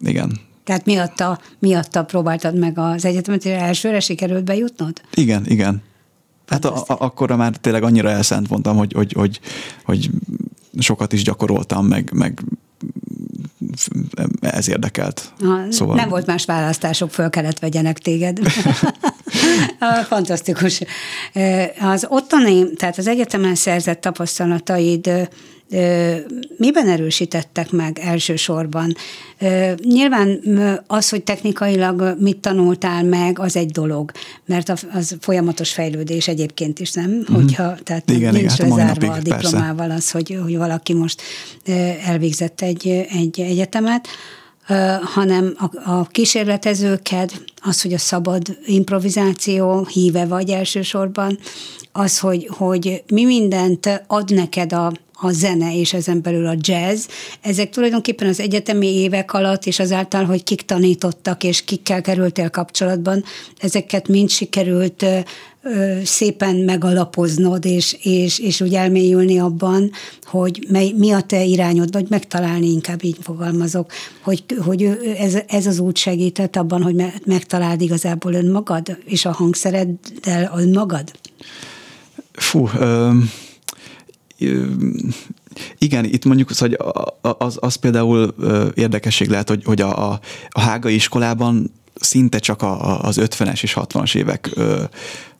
igen, 0.01 0.41
tehát 0.67 0.85
miatta, 0.85 1.41
miatta 1.59 2.05
próbáltad 2.05 2.59
meg 2.59 2.79
az 2.79 3.05
egyetemet, 3.05 3.45
és 3.45 3.51
elsőre 3.51 4.01
sikerült 4.01 4.45
bejutnod? 4.45 5.01
Igen, 5.15 5.47
igen. 5.47 5.83
Hát 6.47 6.65
a, 6.65 6.77
a, 6.77 6.85
akkorra 6.87 7.37
már 7.37 7.57
tényleg 7.57 7.83
annyira 7.83 8.11
elszent 8.11 8.49
voltam, 8.49 8.77
hogy, 8.77 8.93
hogy, 8.93 9.13
hogy, 9.13 9.41
hogy 9.85 10.11
sokat 10.79 11.13
is 11.13 11.23
gyakoroltam, 11.23 11.87
meg, 11.87 12.11
meg 12.15 12.43
ez 14.41 14.69
érdekelt. 14.69 15.33
Ha, 15.41 15.73
szóval... 15.73 15.97
Nem 15.97 16.09
volt 16.09 16.27
más 16.27 16.45
választások, 16.45 17.11
föl 17.11 17.31
kellett 17.31 17.59
vegyenek 17.59 17.99
téged. 17.99 18.41
Fantasztikus. 20.09 20.81
Az 21.81 22.07
ottani, 22.09 22.73
tehát 22.73 22.99
az 22.99 23.07
egyetemen 23.07 23.55
szerzett 23.55 24.01
tapasztalataid 24.01 25.29
miben 26.57 26.89
erősítettek 26.89 27.71
meg 27.71 27.99
elsősorban? 27.99 28.95
Nyilván 29.83 30.41
az, 30.87 31.09
hogy 31.09 31.23
technikailag 31.23 32.17
mit 32.19 32.37
tanultál 32.37 33.05
meg, 33.05 33.39
az 33.39 33.57
egy 33.57 33.71
dolog, 33.71 34.11
mert 34.45 34.69
az 34.93 35.17
folyamatos 35.21 35.73
fejlődés 35.73 36.29
egyébként 36.29 36.79
is, 36.79 36.93
nem? 36.93 37.11
Mm-hmm. 37.11 37.35
Hogyha, 37.35 37.75
tehát 37.83 38.11
igen, 38.11 38.33
nincs 38.33 38.59
igen, 38.59 38.71
hát 38.71 38.79
lezárva 38.79 39.13
a 39.13 39.21
diplomával 39.21 39.87
persze. 39.87 39.95
az, 39.95 40.11
hogy, 40.11 40.39
hogy 40.43 40.57
valaki 40.57 40.93
most 40.93 41.23
elvégzett 42.05 42.61
egy, 42.61 42.89
egy 43.11 43.41
egyetemet, 43.41 44.09
hanem 45.03 45.57
a, 45.59 45.91
a 45.91 46.07
kísérletezőked, 46.07 47.31
az, 47.63 47.83
hogy 47.83 47.93
a 47.93 47.99
szabad 47.99 48.59
improvizáció 48.65 49.85
híve 49.85 50.27
vagy 50.27 50.51
elsősorban, 50.51 51.39
az, 51.93 52.19
hogy, 52.19 52.49
hogy 52.51 53.03
mi 53.13 53.25
mindent 53.25 54.05
ad 54.07 54.31
neked 54.31 54.73
a, 54.73 54.93
a 55.13 55.31
zene 55.31 55.77
és 55.77 55.93
ezen 55.93 56.23
belül 56.23 56.47
a 56.47 56.55
jazz, 56.61 57.07
ezek 57.41 57.71
tulajdonképpen 57.71 58.29
az 58.29 58.41
egyetemi 58.41 58.87
évek 58.87 59.33
alatt, 59.33 59.65
és 59.65 59.79
azáltal, 59.79 60.25
hogy 60.25 60.45
kik 60.45 60.63
tanítottak, 60.63 61.45
és 61.45 61.65
kikkel 61.65 62.01
kerültél 62.01 62.51
kapcsolatban, 62.51 63.25
ezeket 63.59 64.09
mind 64.09 64.31
sikerült 64.31 65.05
szépen 66.05 66.57
megalapoznod, 66.57 67.65
és, 67.65 67.97
és, 68.03 68.39
és 68.39 68.61
úgy 68.61 68.75
elmélyülni 68.75 69.39
abban, 69.39 69.91
hogy 70.25 70.67
mely, 70.69 70.93
mi 70.97 71.11
a 71.11 71.21
te 71.21 71.45
irányod, 71.45 71.93
vagy 71.93 72.07
megtalálni, 72.09 72.67
inkább 72.67 73.05
így 73.05 73.17
fogalmazok, 73.21 73.93
hogy, 74.23 74.45
hogy 74.59 74.83
ez, 75.19 75.39
ez 75.47 75.67
az 75.67 75.79
út 75.79 75.97
segített 75.97 76.57
abban, 76.57 76.83
hogy 76.83 77.05
megtaláld 77.25 77.81
igazából 77.81 78.33
önmagad, 78.33 78.99
és 79.05 79.25
a 79.25 79.33
hangszereddel 79.33 80.53
önmagad? 80.57 81.13
Fú, 82.33 82.69
ö, 82.79 83.11
igen, 85.79 86.05
itt 86.05 86.25
mondjuk 86.25 86.51
hogy 86.59 86.79
az, 87.21 87.57
az 87.61 87.75
például 87.75 88.35
érdekesség 88.75 89.29
lehet, 89.29 89.49
hogy, 89.49 89.65
hogy 89.65 89.81
a, 89.81 90.21
a 90.49 90.61
hágai 90.61 90.95
iskolában 90.95 91.71
szinte 92.01 92.39
csak 92.39 92.63
a, 92.63 93.01
az 93.03 93.19
50-es 93.21 93.63
és 93.63 93.77
60-as 93.81 94.17
évek 94.17 94.51
ö, 94.55 94.83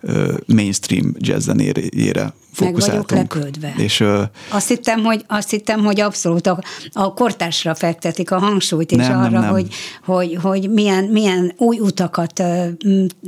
ö, 0.01 0.35
mainstream 0.47 1.15
jazz 1.19 1.45
zenére 1.45 2.33
fókuszáltunk. 2.53 3.11
Meg 3.11 3.29
vagyok 3.29 3.35
lepődve. 3.35 3.75
És, 3.77 4.01
ö, 4.01 4.23
azt, 4.51 4.69
hittem, 4.69 5.05
hogy, 5.05 5.25
azt 5.27 5.51
hittem, 5.51 5.85
hogy 5.85 6.01
abszolút 6.01 6.47
a, 6.47 6.59
a 6.93 7.15
kortársra 7.15 7.75
fektetik 7.75 8.31
a 8.31 8.39
hangsúlyt, 8.39 8.93
és 8.93 8.97
nem, 8.97 9.19
arra, 9.19 9.31
nem, 9.31 9.41
nem. 9.41 9.51
Hogy, 9.51 9.69
hogy, 10.05 10.39
hogy 10.43 10.71
milyen, 10.71 11.05
milyen 11.05 11.53
új 11.57 11.79
utakat 11.79 12.43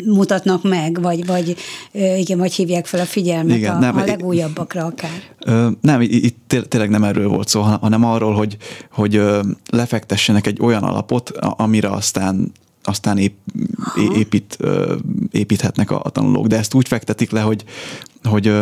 mutatnak 0.04 0.62
meg, 0.62 1.00
vagy, 1.02 1.26
vagy 1.26 1.56
igen, 1.92 2.38
vagy 2.38 2.52
hívják 2.52 2.86
fel 2.86 3.00
a 3.00 3.04
figyelmet 3.04 3.56
igen, 3.56 3.74
a, 3.74 3.78
nem, 3.78 3.96
a 3.96 4.04
legújabbakra 4.04 4.84
akár. 4.84 5.22
Ö, 5.38 5.68
nem, 5.80 6.00
itt 6.00 6.54
tényleg 6.68 6.90
nem 6.90 7.04
erről 7.04 7.28
volt 7.28 7.48
szó, 7.48 7.60
hanem 7.60 8.04
arról, 8.04 8.34
hogy, 8.34 8.56
hogy 8.92 9.22
lefektessenek 9.70 10.46
egy 10.46 10.58
olyan 10.60 10.82
alapot, 10.82 11.30
amire 11.40 11.88
aztán 11.88 12.52
aztán 12.82 13.18
ép, 13.18 13.34
épít, 14.14 14.58
építhetnek 15.30 15.90
a, 15.90 16.00
a 16.04 16.10
tanulók. 16.10 16.46
De 16.46 16.56
ezt 16.56 16.74
úgy 16.74 16.88
fektetik 16.88 17.30
le, 17.30 17.40
hogy, 17.40 17.64
hogy 18.22 18.52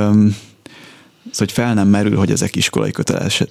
hogy 1.33 1.53
fel 1.53 1.75
nem 1.75 1.89
merül, 1.89 2.17
hogy 2.17 2.31
ezek 2.31 2.57
iskolai 2.57 2.91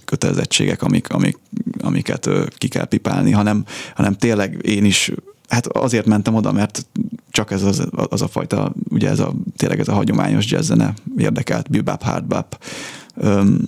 kötelezettségek, 0.06 0.82
amik, 0.82 1.10
amik, 1.10 1.38
amiket 1.80 2.30
ki 2.58 2.67
kell 2.67 2.86
pipálni, 2.86 3.32
hanem, 3.32 3.65
hanem 3.95 4.13
tényleg 4.13 4.60
én 4.65 4.86
is 4.86 5.12
hát 5.47 5.67
azért 5.67 6.06
mentem 6.06 6.36
oda, 6.36 6.51
mert 6.51 6.86
csak 7.30 7.51
ez 7.51 7.63
az, 7.63 7.88
az 7.91 8.21
a 8.21 8.28
fajta, 8.28 8.73
ugye 8.89 9.10
ez 9.10 9.19
a, 9.19 9.34
tényleg 9.56 9.80
ez 9.80 9.88
a 9.88 9.93
hagyományos 9.93 10.51
jazz-zene 10.51 10.93
érdekelt, 11.17 11.69
bebop, 11.69 12.01
hardbop. 12.01 12.63
Um, 13.15 13.60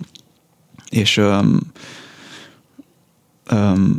és 0.90 1.18
um, 1.18 1.60
um, 3.52 3.98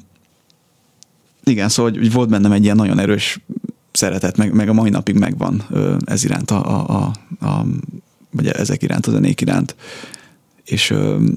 igen, 1.49 1.69
szóval 1.69 1.93
hogy 1.93 2.13
volt 2.13 2.29
bennem 2.29 2.53
egy 2.53 2.65
ilyen 2.65 2.77
nagyon 2.77 2.99
erős 2.99 3.41
szeretet, 3.93 4.37
meg, 4.37 4.53
meg 4.53 4.69
a 4.69 4.73
mai 4.73 4.91
napig 4.91 5.15
megvan 5.15 5.67
ez 6.05 6.25
iránt, 6.25 6.51
a, 6.51 6.89
a, 6.89 7.13
a, 7.41 7.47
a, 7.47 7.67
vagy 8.31 8.47
ezek 8.47 8.83
iránt, 8.83 9.07
a 9.07 9.11
zenék 9.11 9.41
iránt. 9.41 9.77
És, 10.65 10.95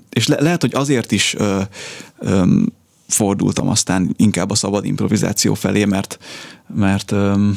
és 0.10 0.28
le, 0.28 0.41
lehet, 0.41 0.62
hogy 0.62 0.76
azért 0.76 1.12
is 1.12 1.36
ö, 1.38 1.62
ö, 2.19 2.62
fordultam 3.08 3.67
aztán 3.67 4.13
inkább 4.17 4.50
a 4.50 4.56
szabad 4.56 4.86
improvizáció 4.86 5.54
felé, 5.54 5.86
mert, 5.86 6.19
mert 6.76 7.12
ö, 7.12 7.50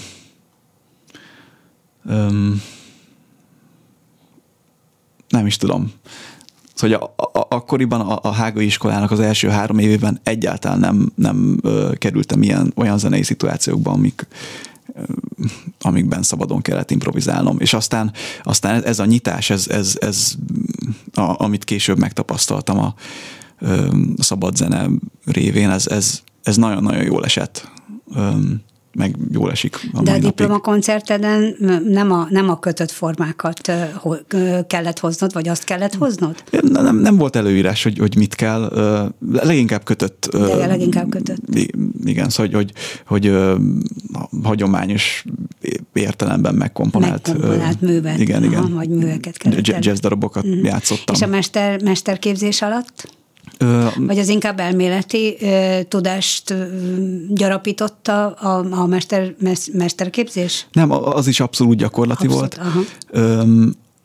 ö, 2.07 2.49
nem 5.29 5.47
is 5.47 5.57
tudom. 5.57 5.93
Szóval 6.75 7.15
a, 7.17 7.23
a, 7.39 7.47
akkoriban 7.49 8.01
a, 8.01 8.19
a 8.23 8.33
hágai 8.33 8.65
iskolának 8.65 9.11
az 9.11 9.21
első 9.21 9.49
három 9.49 9.79
évében 9.79 10.21
egyáltalán 10.23 10.79
nem, 10.79 11.13
nem 11.15 11.59
ö, 11.63 11.93
kerültem 11.99 12.43
ilyen, 12.43 12.73
olyan 12.77 12.99
zenei 12.99 13.23
szituációkba, 13.23 13.91
amik, 13.91 14.27
ö, 14.95 15.03
amikben 15.81 16.23
szabadon 16.23 16.63
kellett 16.63 16.91
improvizálnom. 16.91 17.57
És 17.61 17.75
aztán, 17.75 18.13
aztán 18.43 18.85
ez 18.85 18.99
a 18.99 19.05
nyitás, 19.05 19.51
ez, 19.51 19.69
ez, 19.69 19.97
ez 20.01 20.35
a, 21.15 21.43
amit 21.45 21.65
később 21.65 21.99
megtapasztaltam 21.99 22.79
a, 22.79 22.95
a 24.17 24.23
szabad 24.23 24.57
zene 24.57 24.87
révén, 25.25 25.71
ez, 25.71 25.87
ez, 25.87 26.23
ez 26.43 26.57
nagyon-nagyon 26.57 27.05
jól 27.05 27.25
esett 27.25 27.71
meg 28.95 29.17
jól 29.33 29.51
esik. 29.51 29.89
A 29.93 30.03
De 30.03 30.13
a 30.13 30.19
diplomakoncerteden 30.19 31.57
nem 31.89 32.13
a, 32.13 32.27
nem 32.31 32.49
a 32.49 32.59
kötött 32.59 32.91
formákat 32.91 33.73
kellett 34.67 34.99
hoznod, 34.99 35.33
vagy 35.33 35.49
azt 35.49 35.65
kellett 35.65 35.95
hoznod? 35.95 36.45
Nem, 36.63 36.97
nem 36.97 37.17
volt 37.17 37.37
előírás, 37.37 37.83
hogy, 37.83 37.99
hogy 37.99 38.17
mit 38.17 38.35
kell. 38.35 38.73
Leginkább 39.31 39.85
kötött. 39.85 40.29
De 40.31 40.67
leginkább 40.67 41.09
kötött. 41.09 41.43
Igen, 42.05 42.29
szóval, 42.29 42.53
hogy, 42.53 42.73
hogy, 43.07 43.27
hogy 43.27 43.33
hagyományos 44.43 45.25
értelemben 45.93 46.55
megkomponált. 46.55 47.27
Megkomponált 47.27 47.81
művet. 47.81 48.19
Igen, 48.19 48.45
igen. 48.45 48.63
Aha, 48.63 48.75
vagy 48.75 48.89
műveket 48.89 49.37
kellett. 49.37 49.85
Jazz 49.85 49.99
darabokat 49.99 50.45
uh-huh. 50.45 50.65
játszottam. 50.65 51.15
És 51.15 51.23
a 51.23 51.27
mester, 51.27 51.83
mesterképzés 51.83 52.63
alatt? 52.63 53.09
Ö, 53.59 53.87
Vagy 53.97 54.19
az 54.19 54.29
inkább 54.29 54.61
elméleti 54.61 55.37
ö, 55.41 55.81
tudást 55.89 56.51
ö, 56.51 56.65
gyarapította 57.29 58.27
a, 58.27 58.81
a 58.81 58.87
mester, 58.87 59.35
mes, 59.39 59.69
mesterképzés? 59.73 60.67
Nem, 60.73 60.91
az 60.91 61.27
is 61.27 61.41
abszolút 61.41 61.77
gyakorlati 61.77 62.27
abszolút, 62.27 62.55
volt. 62.57 62.69
Aha. 62.69 62.81
Ö, 63.11 63.43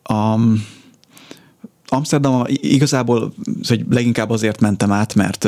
a, 0.04 0.40
Amsterdam 1.92 2.44
igazából 2.48 3.34
hogy 3.68 3.86
leginkább 3.90 4.30
azért 4.30 4.60
mentem 4.62 4.92
át, 4.92 5.16
mert, 5.16 5.44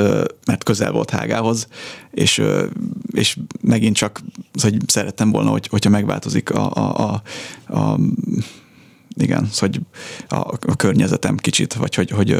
mert 0.45 0.63
közel 0.63 0.91
volt 0.91 1.09
Hágához, 1.09 1.67
és, 2.11 2.41
és 3.11 3.37
megint 3.61 3.95
csak 3.95 4.21
hogy 4.61 4.77
szerettem 4.87 5.31
volna, 5.31 5.49
hogy, 5.49 5.67
hogyha 5.67 5.89
megváltozik 5.89 6.49
a, 6.49 6.71
a, 6.73 6.97
a, 6.97 7.21
a 7.77 7.99
igen, 9.13 9.49
hogy 9.57 9.79
a, 10.27 10.35
a 10.67 10.75
környezetem 10.75 11.37
kicsit, 11.37 11.73
vagy 11.73 11.95
hogy, 11.95 12.09
hogy 12.09 12.37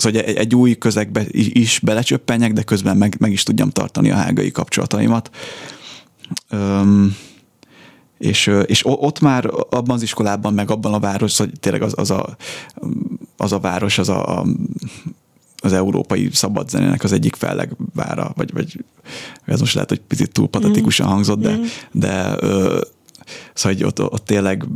szóval 0.00 0.20
egy, 0.20 0.36
egy 0.36 0.54
új 0.54 0.74
közegbe 0.74 1.24
is 1.32 1.78
belecsöppenjek, 1.78 2.52
de 2.52 2.62
közben 2.62 2.96
meg, 2.96 3.16
meg 3.18 3.32
is 3.32 3.42
tudjam 3.42 3.70
tartani 3.70 4.10
a 4.10 4.14
hágai 4.14 4.50
kapcsolataimat. 4.50 5.30
Öm, 6.48 7.16
és, 8.18 8.50
és 8.66 8.82
ott 8.84 9.20
már 9.20 9.50
abban 9.70 9.96
az 9.96 10.02
iskolában, 10.02 10.54
meg 10.54 10.70
abban 10.70 10.94
a 10.94 10.98
város, 10.98 11.36
hogy 11.38 11.52
tényleg 11.60 11.82
az, 11.82 11.92
az, 11.96 12.10
a, 12.10 12.36
az 13.36 13.52
a 13.52 13.58
város, 13.58 13.98
az 13.98 14.08
a, 14.08 14.46
az 15.62 15.72
európai 15.72 16.28
szabad 16.32 16.68
zenének 16.68 17.04
az 17.04 17.12
egyik 17.12 17.34
fellegvára, 17.34 18.32
vagy, 18.34 18.52
vagy 18.52 18.84
ez 19.44 19.60
most 19.60 19.74
lehet, 19.74 19.88
hogy 19.88 20.00
picit 20.00 20.32
túl 20.32 20.48
patetikusan 20.48 21.06
mm. 21.06 21.10
hangzott, 21.10 21.40
de, 21.40 21.56
mm. 21.56 21.62
de 21.92 22.34
ö, 22.38 22.80
szóval 23.54 23.86
ott, 23.86 24.00
ott 24.02 24.24
tényleg, 24.24 24.66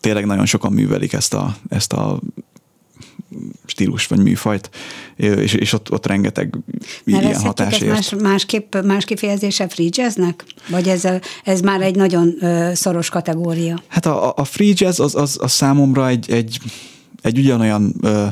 tényleg 0.00 0.26
nagyon 0.26 0.46
sokan 0.46 0.72
művelik 0.72 1.12
ezt 1.12 1.34
a, 1.34 1.56
ezt 1.68 1.92
a 1.92 2.20
stílus 3.64 4.06
vagy 4.06 4.18
műfajt, 4.18 4.70
és, 5.16 5.54
és 5.54 5.72
ott, 5.72 5.92
ott 5.92 6.06
rengeteg 6.06 6.58
ilyen 7.04 7.34
hatás 7.34 7.80
ért. 7.80 7.92
Más, 7.92 8.14
másképp, 8.22 8.76
más 8.84 9.04
kifejezése 9.04 9.68
free 9.68 9.88
jazznek? 9.90 10.44
Vagy 10.68 10.88
ez, 10.88 11.08
ez 11.44 11.60
már 11.60 11.80
egy 11.80 11.96
nagyon 11.96 12.34
szoros 12.74 13.08
kategória? 13.08 13.82
Hát 13.88 14.06
a, 14.06 14.32
a 14.36 14.44
free 14.44 14.72
jazz 14.74 15.00
az, 15.00 15.14
az, 15.14 15.38
az 15.40 15.52
számomra 15.52 16.08
egy, 16.08 16.30
egy, 16.30 16.60
egy 17.22 17.38
ugyanolyan 17.38 17.94
ö, 18.00 18.26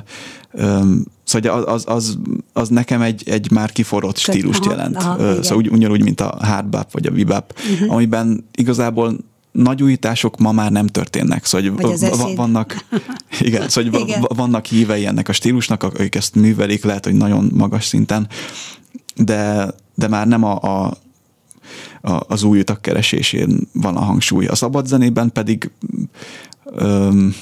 ö, 0.53 0.81
Szóval 1.25 1.63
az, 1.63 1.85
az, 1.87 2.19
az 2.53 2.69
nekem 2.69 3.03
egy, 3.03 3.23
egy 3.27 3.51
már 3.51 3.73
kiforrott 3.73 4.17
stílust 4.17 4.65
aha, 4.65 4.71
jelent. 4.71 4.97
Aha, 4.97 5.43
szóval 5.43 5.59
úgy, 5.59 5.69
ugyanúgy, 5.69 6.03
mint 6.03 6.21
a 6.21 6.39
hardbop 6.41 6.93
vagy 6.93 7.07
a 7.07 7.11
vibap, 7.11 7.59
uh-huh. 7.73 7.93
amiben 7.93 8.49
igazából 8.55 9.17
nagy 9.55 9.83
újítások 9.83 10.39
ma 10.39 10.53
már 10.53 10.71
nem 10.71 10.87
történnek. 10.87 11.45
Szóval 11.45 11.71
hogy 11.71 12.37
vannak, 12.37 12.85
igen, 13.41 13.69
szóval 13.69 14.01
igen. 14.01 14.25
vannak 14.29 14.67
hívei 14.67 15.07
ennek 15.07 15.29
a 15.29 15.33
stílusnak, 15.33 15.83
akik 15.83 16.15
ezt 16.15 16.35
művelik, 16.35 16.85
lehet, 16.85 17.05
hogy 17.05 17.15
nagyon 17.15 17.51
magas 17.55 17.85
szinten, 17.85 18.29
de, 19.17 19.71
de 19.95 20.09
már 20.09 20.27
nem 20.27 20.45
a, 20.45 20.85
a 20.87 20.97
az 22.07 22.43
új 22.43 22.59
utak 22.59 22.83
keresésén 22.83 23.69
van 23.73 23.97
a 23.97 24.01
hangsúly. 24.01 24.47
A 24.47 24.55
szabad 24.55 24.87
zenében 24.87 25.33
pedig 25.33 25.71
öm, 26.65 27.35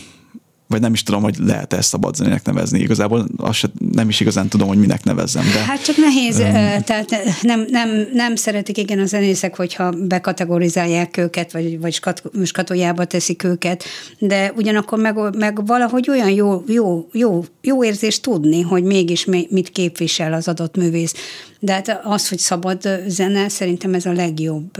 vagy 0.73 0.81
nem 0.81 0.93
is 0.93 1.03
tudom, 1.03 1.23
hogy 1.23 1.37
lehet 1.39 1.73
ezt 1.73 1.89
szabad 1.89 2.15
zenének 2.15 2.45
nevezni. 2.45 2.79
Igazából 2.79 3.27
azt 3.37 3.59
se, 3.59 3.69
nem 3.93 4.09
is 4.09 4.21
igazán 4.21 4.49
tudom, 4.49 4.69
hogy 4.69 4.79
minek 4.79 5.05
nevezzem. 5.05 5.45
De, 5.53 5.59
hát 5.59 5.85
csak 5.85 5.97
nehéz, 5.97 6.39
um, 6.39 6.83
tehát 6.85 7.11
nem, 7.43 7.65
nem, 7.69 7.89
nem 8.13 8.37
szeretik 8.37 8.79
igen 8.79 8.99
a 8.99 9.05
zenészek, 9.05 9.57
hogyha 9.57 9.91
bekategorizálják 9.91 11.17
őket, 11.17 11.53
vagy, 11.53 11.81
vagy 11.81 11.93
skat, 11.93 12.23
skatojába 12.45 13.05
teszik 13.05 13.45
őket, 13.45 13.85
de 14.19 14.53
ugyanakkor 14.57 14.99
meg, 14.99 15.37
meg 15.37 15.67
valahogy 15.67 16.11
olyan 16.11 16.31
jó, 16.31 16.65
jó, 16.67 17.09
jó, 17.13 17.45
jó 17.61 17.85
érzés 17.85 18.21
tudni, 18.21 18.61
hogy 18.61 18.83
mégis 18.83 19.25
mit 19.25 19.71
képvisel 19.73 20.33
az 20.33 20.49
adott 20.49 20.77
művész. 20.77 21.15
De 21.65 21.73
hát 21.73 22.01
az, 22.05 22.29
hogy 22.29 22.39
szabad 22.39 22.89
zene, 23.07 23.49
szerintem 23.49 23.95
ez 23.95 24.07
a 24.07 24.13
legjobb 24.13 24.71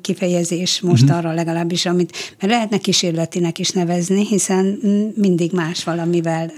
kifejezés 0.00 0.80
most 0.80 1.02
uh-huh. 1.02 1.18
arra 1.18 1.32
legalábbis, 1.32 1.86
amit 1.86 2.36
mert 2.40 2.52
lehetne 2.52 2.78
kísérletinek 2.78 3.58
is 3.58 3.70
nevezni, 3.70 4.26
hiszen 4.26 4.64
mindig 5.14 5.52
más 5.52 5.84
valamivel 5.84 6.52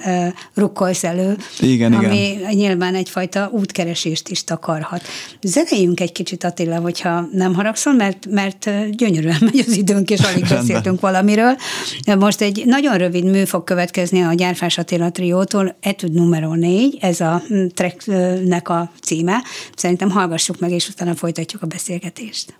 rukkolsz 0.55 1.05
elő, 1.05 1.37
igen, 1.61 1.93
ami 1.93 2.31
igen. 2.31 2.55
nyilván 2.55 2.95
egyfajta 2.95 3.51
útkeresést 3.53 4.29
is 4.29 4.45
takarhat. 4.45 5.03
Zenéljünk 5.43 6.01
egy 6.01 6.13
kicsit, 6.13 6.45
Attila, 6.45 6.79
hogyha 6.79 7.29
nem 7.33 7.55
haragszol, 7.55 7.93
mert, 7.93 8.27
mert 8.31 8.71
gyönyörűen 8.91 9.39
megy 9.41 9.65
az 9.67 9.77
időnk, 9.77 10.11
és 10.11 10.21
alig 10.21 10.47
beszéltünk 10.49 11.01
valamiről. 11.01 11.57
Most 12.19 12.41
egy 12.41 12.63
nagyon 12.67 12.99
rövid 12.99 13.25
mű 13.25 13.45
fog 13.45 13.65
következni 13.65 14.21
a 14.21 14.33
Gyárfás 14.33 14.79
Attila 14.79 15.11
triótól, 15.11 15.77
Etude 15.81 16.21
numero 16.21 16.55
4, 16.55 16.99
ez 17.01 17.21
a 17.21 17.43
tracknek 17.75 18.69
a 18.69 18.93
címe, 19.03 19.43
Szerintem 19.77 20.11
hallgassuk 20.11 20.59
meg, 20.59 20.71
és 20.71 20.89
utána 20.89 21.15
folytatjuk 21.15 21.63
a 21.63 21.67
beszélgetést. 21.67 22.55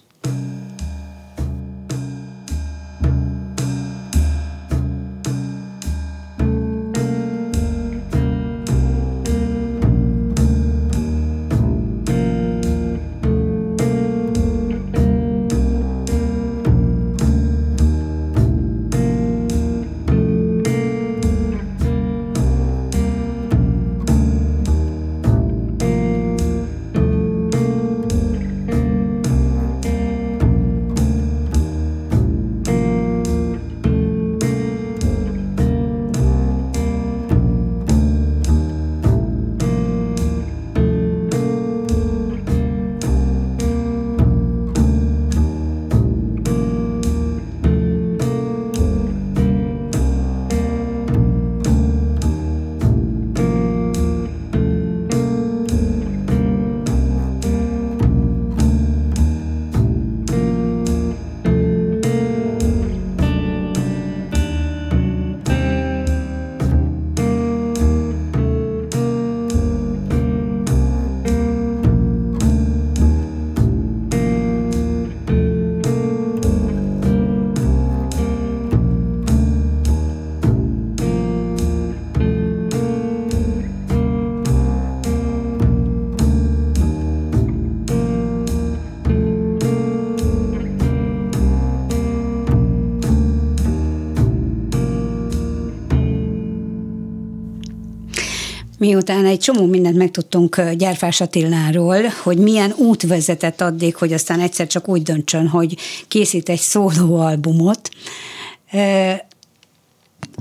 Miután 98.93 99.27
egy 99.27 99.39
csomó 99.39 99.67
mindent 99.67 99.97
megtudtunk 99.97 100.63
Gyárfás 100.71 101.21
Attiláról, 101.21 102.03
hogy 102.23 102.39
milyen 102.39 102.73
út 102.77 103.03
vezetett 103.03 103.61
addig, 103.61 103.97
hogy 103.97 104.13
aztán 104.13 104.41
egyszer 104.41 104.67
csak 104.67 104.89
úgy 104.89 105.03
döntsön, 105.03 105.49
hogy 105.49 105.77
készít 106.09 106.49
egy 106.49 106.59
szólóalbumot, 106.59 107.89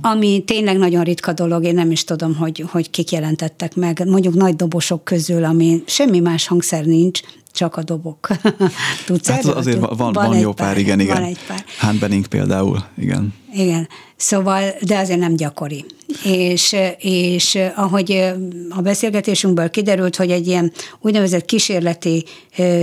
ami 0.02 0.44
tényleg 0.46 0.78
nagyon 0.78 1.04
ritka 1.04 1.34
dolog, 1.34 1.64
én 1.64 1.74
nem 1.74 1.92
is 1.92 2.04
tudom, 2.04 2.36
hogy, 2.36 2.66
hogy 2.72 2.90
kik 2.90 3.12
jelentettek 3.12 3.76
meg, 3.76 4.08
mondjuk 4.08 4.34
nagy 4.34 4.56
dobosok 4.56 5.04
közül, 5.04 5.44
ami 5.44 5.84
semmi 5.86 6.20
más 6.20 6.48
hangszer 6.48 6.86
nincs, 6.86 7.20
csak 7.52 7.76
a 7.76 7.84
dobok. 7.84 8.28
Tudsz 9.06 9.28
hát 9.28 9.40
erről? 9.40 9.54
azért 9.54 9.80
van, 9.80 9.96
van, 9.98 10.14
van 10.14 10.38
jó 10.38 10.54
pár, 10.54 10.68
pár, 10.68 10.78
igen, 10.78 11.00
igen. 11.00 11.16
Van 11.16 11.24
egy 11.24 11.40
pár. 11.48 11.66
Han 11.80 11.98
Benning 12.00 12.28
például, 12.28 12.84
igen. 12.98 13.34
Igen, 13.54 13.88
szóval, 14.16 14.74
de 14.82 14.98
azért 14.98 15.20
nem 15.20 15.36
gyakori. 15.36 15.86
És, 16.24 16.76
és 16.98 17.58
ahogy 17.76 18.34
a 18.70 18.82
beszélgetésünkből 18.82 19.70
kiderült, 19.70 20.16
hogy 20.16 20.32
egy 20.32 20.48
ilyen 20.48 20.72
úgynevezett 21.00 21.46
kísérleti 21.46 22.26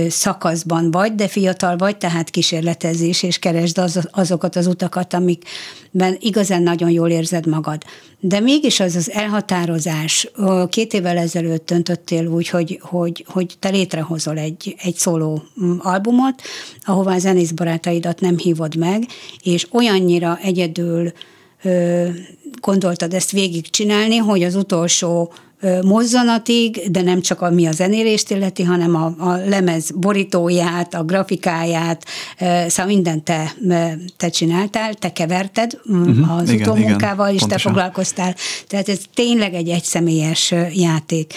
szakaszban 0.09 0.91
vagy, 0.91 1.15
de 1.15 1.27
fiatal 1.27 1.77
vagy, 1.77 1.97
tehát 1.97 2.29
kísérletezés, 2.29 3.23
és 3.23 3.39
keresd 3.39 3.77
az, 3.77 4.07
azokat 4.11 4.55
az 4.55 4.67
utakat, 4.67 5.13
amikben 5.13 6.17
igazán 6.19 6.63
nagyon 6.63 6.89
jól 6.89 7.09
érzed 7.09 7.47
magad. 7.47 7.83
De 8.21 8.39
mégis 8.39 8.79
az 8.79 8.95
az 8.95 9.11
elhatározás, 9.11 10.31
két 10.69 10.93
évvel 10.93 11.17
ezelőtt 11.17 11.65
döntöttél 11.65 12.25
úgy, 12.25 12.49
hogy, 12.49 12.79
hogy, 12.81 13.25
hogy 13.27 13.55
te 13.59 13.69
létrehozol 13.69 14.37
egy, 14.37 14.75
egy 14.83 14.95
szóló 14.95 15.43
mm, 15.63 15.77
albumot, 15.79 16.41
ahová 16.85 17.15
a 17.15 17.19
zenész 17.19 17.51
barátaidat 17.51 18.19
nem 18.19 18.37
hívod 18.37 18.75
meg, 18.75 19.05
és 19.43 19.67
olyannyira 19.71 20.39
egyedül 20.41 21.11
gondoltad 22.61 23.13
ezt 23.13 23.31
végigcsinálni, 23.31 24.17
hogy 24.17 24.43
az 24.43 24.55
utolsó 24.55 25.33
mozzanatig, 25.83 26.91
de 26.91 27.01
nem 27.01 27.21
csak 27.21 27.41
ami 27.41 27.65
a 27.65 27.71
zenélést 27.71 28.31
illeti, 28.31 28.63
hanem 28.63 28.95
a, 28.95 29.13
a 29.17 29.35
lemez 29.47 29.91
borítóját, 29.91 30.93
a 30.93 31.03
grafikáját, 31.03 32.05
szóval 32.67 32.85
mindent 32.85 33.23
te, 33.23 33.55
te 34.17 34.29
csináltál, 34.29 34.93
te 34.93 35.11
keverted 35.11 35.79
uh-huh, 35.85 36.37
az 36.37 36.49
igen, 36.49 36.61
utómunkával, 36.61 37.25
igen, 37.25 37.35
és 37.35 37.39
pontosan. 37.39 37.49
te 37.49 37.57
foglalkoztál. 37.57 38.35
Tehát 38.67 38.89
ez 38.89 38.99
tényleg 39.13 39.53
egy 39.53 39.69
egyszemélyes 39.69 40.53
játék. 40.73 41.33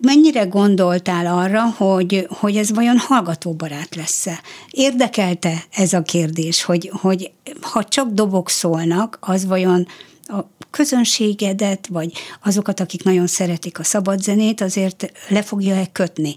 Mennyire 0.00 0.44
gondoltál 0.44 1.26
arra, 1.26 1.74
hogy, 1.76 2.26
hogy 2.28 2.56
ez 2.56 2.70
vajon 2.72 2.96
hallgatóbarát 2.98 3.94
lesz-e? 3.94 4.40
Érdekelte 4.70 5.64
ez 5.70 5.92
a 5.92 6.02
kérdés, 6.02 6.62
hogy, 6.62 6.90
hogy 7.00 7.30
ha 7.60 7.84
csak 7.84 8.08
dobok 8.10 8.50
szólnak, 8.50 9.18
az 9.20 9.46
vajon 9.46 9.86
a 10.22 10.38
közönségedet, 10.70 11.86
vagy 11.86 12.12
azokat, 12.44 12.80
akik 12.80 13.02
nagyon 13.02 13.26
szeretik 13.26 13.78
a 13.78 13.84
szabad 13.84 14.22
zenét, 14.22 14.60
azért 14.60 15.12
le 15.28 15.42
fogja-e 15.42 15.86
kötni? 15.92 16.34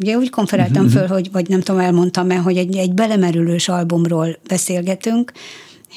Ugye 0.00 0.16
úgy 0.16 0.30
konferáltam 0.30 0.84
uh-huh. 0.84 1.00
föl, 1.00 1.08
hogy, 1.08 1.32
vagy 1.32 1.48
nem 1.48 1.60
tudom, 1.60 1.80
elmondtam-e, 1.80 2.36
hogy 2.36 2.56
egy, 2.56 2.76
egy 2.76 2.92
belemerülős 2.92 3.68
albumról 3.68 4.38
beszélgetünk, 4.48 5.32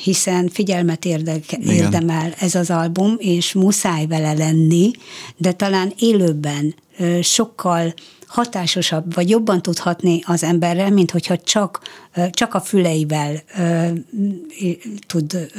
hiszen 0.04 0.50
figyelmet 0.50 1.06
érdek, 1.06 1.52
érdemel 1.52 2.34
ez 2.40 2.56
az 2.56 2.70
album, 2.70 3.16
és 3.18 3.54
muszáj 3.54 4.06
vele 4.06 4.34
lenni, 4.34 4.92
de 5.38 5.52
talán 5.52 5.94
élőben 6.00 6.76
sokkal 7.22 7.94
hatásosabb, 8.30 9.14
vagy 9.14 9.30
jobban 9.30 9.62
tudhatni 9.62 10.22
az 10.26 10.44
emberre, 10.44 10.90
mint 10.90 11.12
hogyha 11.12 11.38
csak, 11.38 11.82
csak 12.30 12.54
a 12.54 12.60
füleivel 12.60 13.44
tud 15.08 15.52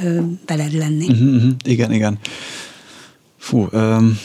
beled 0.45 0.73
lenni. 0.73 1.07
Uh-huh. 1.07 1.51
Igen, 1.63 1.91
igen. 1.91 2.19
Fú, 3.37 3.67
um, 3.71 4.19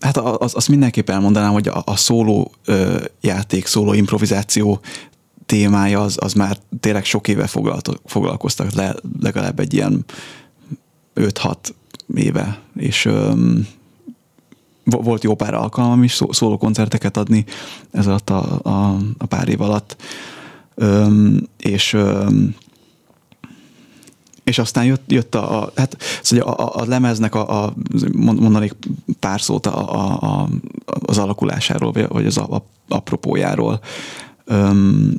hát 0.00 0.16
azt 0.16 0.54
az 0.54 0.66
mindenképp 0.66 1.10
elmondanám, 1.10 1.52
hogy 1.52 1.68
a, 1.68 1.82
a 1.84 1.96
szóló 1.96 2.52
uh, 2.66 3.04
játék, 3.20 3.66
szóló 3.66 3.92
improvizáció 3.92 4.80
témája 5.46 6.00
az, 6.00 6.16
az 6.20 6.32
már 6.32 6.58
tényleg 6.80 7.04
sok 7.04 7.28
éve 7.28 7.46
foglalkoztak 8.04 8.72
le, 8.72 8.94
legalább 9.20 9.60
egy 9.60 9.74
ilyen 9.74 10.04
5-6 11.14 11.54
éve, 12.14 12.60
és 12.76 13.04
um, 13.04 13.66
volt 14.90 15.22
jó 15.22 15.34
pár 15.34 15.54
alkalmam 15.54 16.02
is 16.02 16.20
szóló 16.30 16.58
koncerteket 16.58 17.16
adni 17.16 17.44
ez 17.90 18.06
alatt 18.06 18.30
a, 18.30 18.60
a, 18.62 18.96
a 19.18 19.26
pár 19.26 19.48
év 19.48 19.60
alatt, 19.60 19.96
um, 20.74 21.36
és 21.56 21.92
um, 21.92 22.54
és 24.44 24.58
aztán 24.58 24.84
jött, 24.84 25.12
jött 25.12 25.34
a, 25.34 25.62
a, 25.62 25.72
hát, 25.76 25.96
szóval 26.22 26.54
a, 26.54 26.64
a, 26.64 26.80
a 26.80 26.84
lemeznek 26.84 27.34
a, 27.34 27.64
a, 27.64 27.74
mondanék 28.14 28.74
pár 29.20 29.40
szót 29.40 29.66
a, 29.66 29.94
a, 29.94 30.18
a, 30.22 30.48
az 30.84 31.18
alakulásáról, 31.18 31.92
vagy 31.92 32.26
az 32.26 32.38
a, 32.38 32.54
a, 32.54 32.64
apropójáról. 32.88 33.80
Um, 34.46 35.14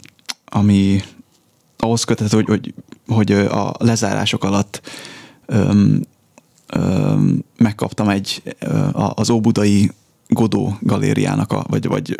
ami 0.45 1.01
ahhoz 1.77 2.03
köthető, 2.03 2.35
hogy, 2.35 2.47
hogy, 2.47 2.73
hogy 3.07 3.31
a 3.31 3.73
lezárások 3.77 4.43
alatt 4.43 4.81
öm, 5.45 5.69
öm, 5.69 6.01
megkaptam 7.57 8.09
egy 8.09 8.55
az 9.15 9.29
Óbudai 9.29 9.91
Godó 10.33 10.77
galériának, 10.79 11.51
a, 11.51 11.65
vagy, 11.67 11.87
vagy 11.87 12.15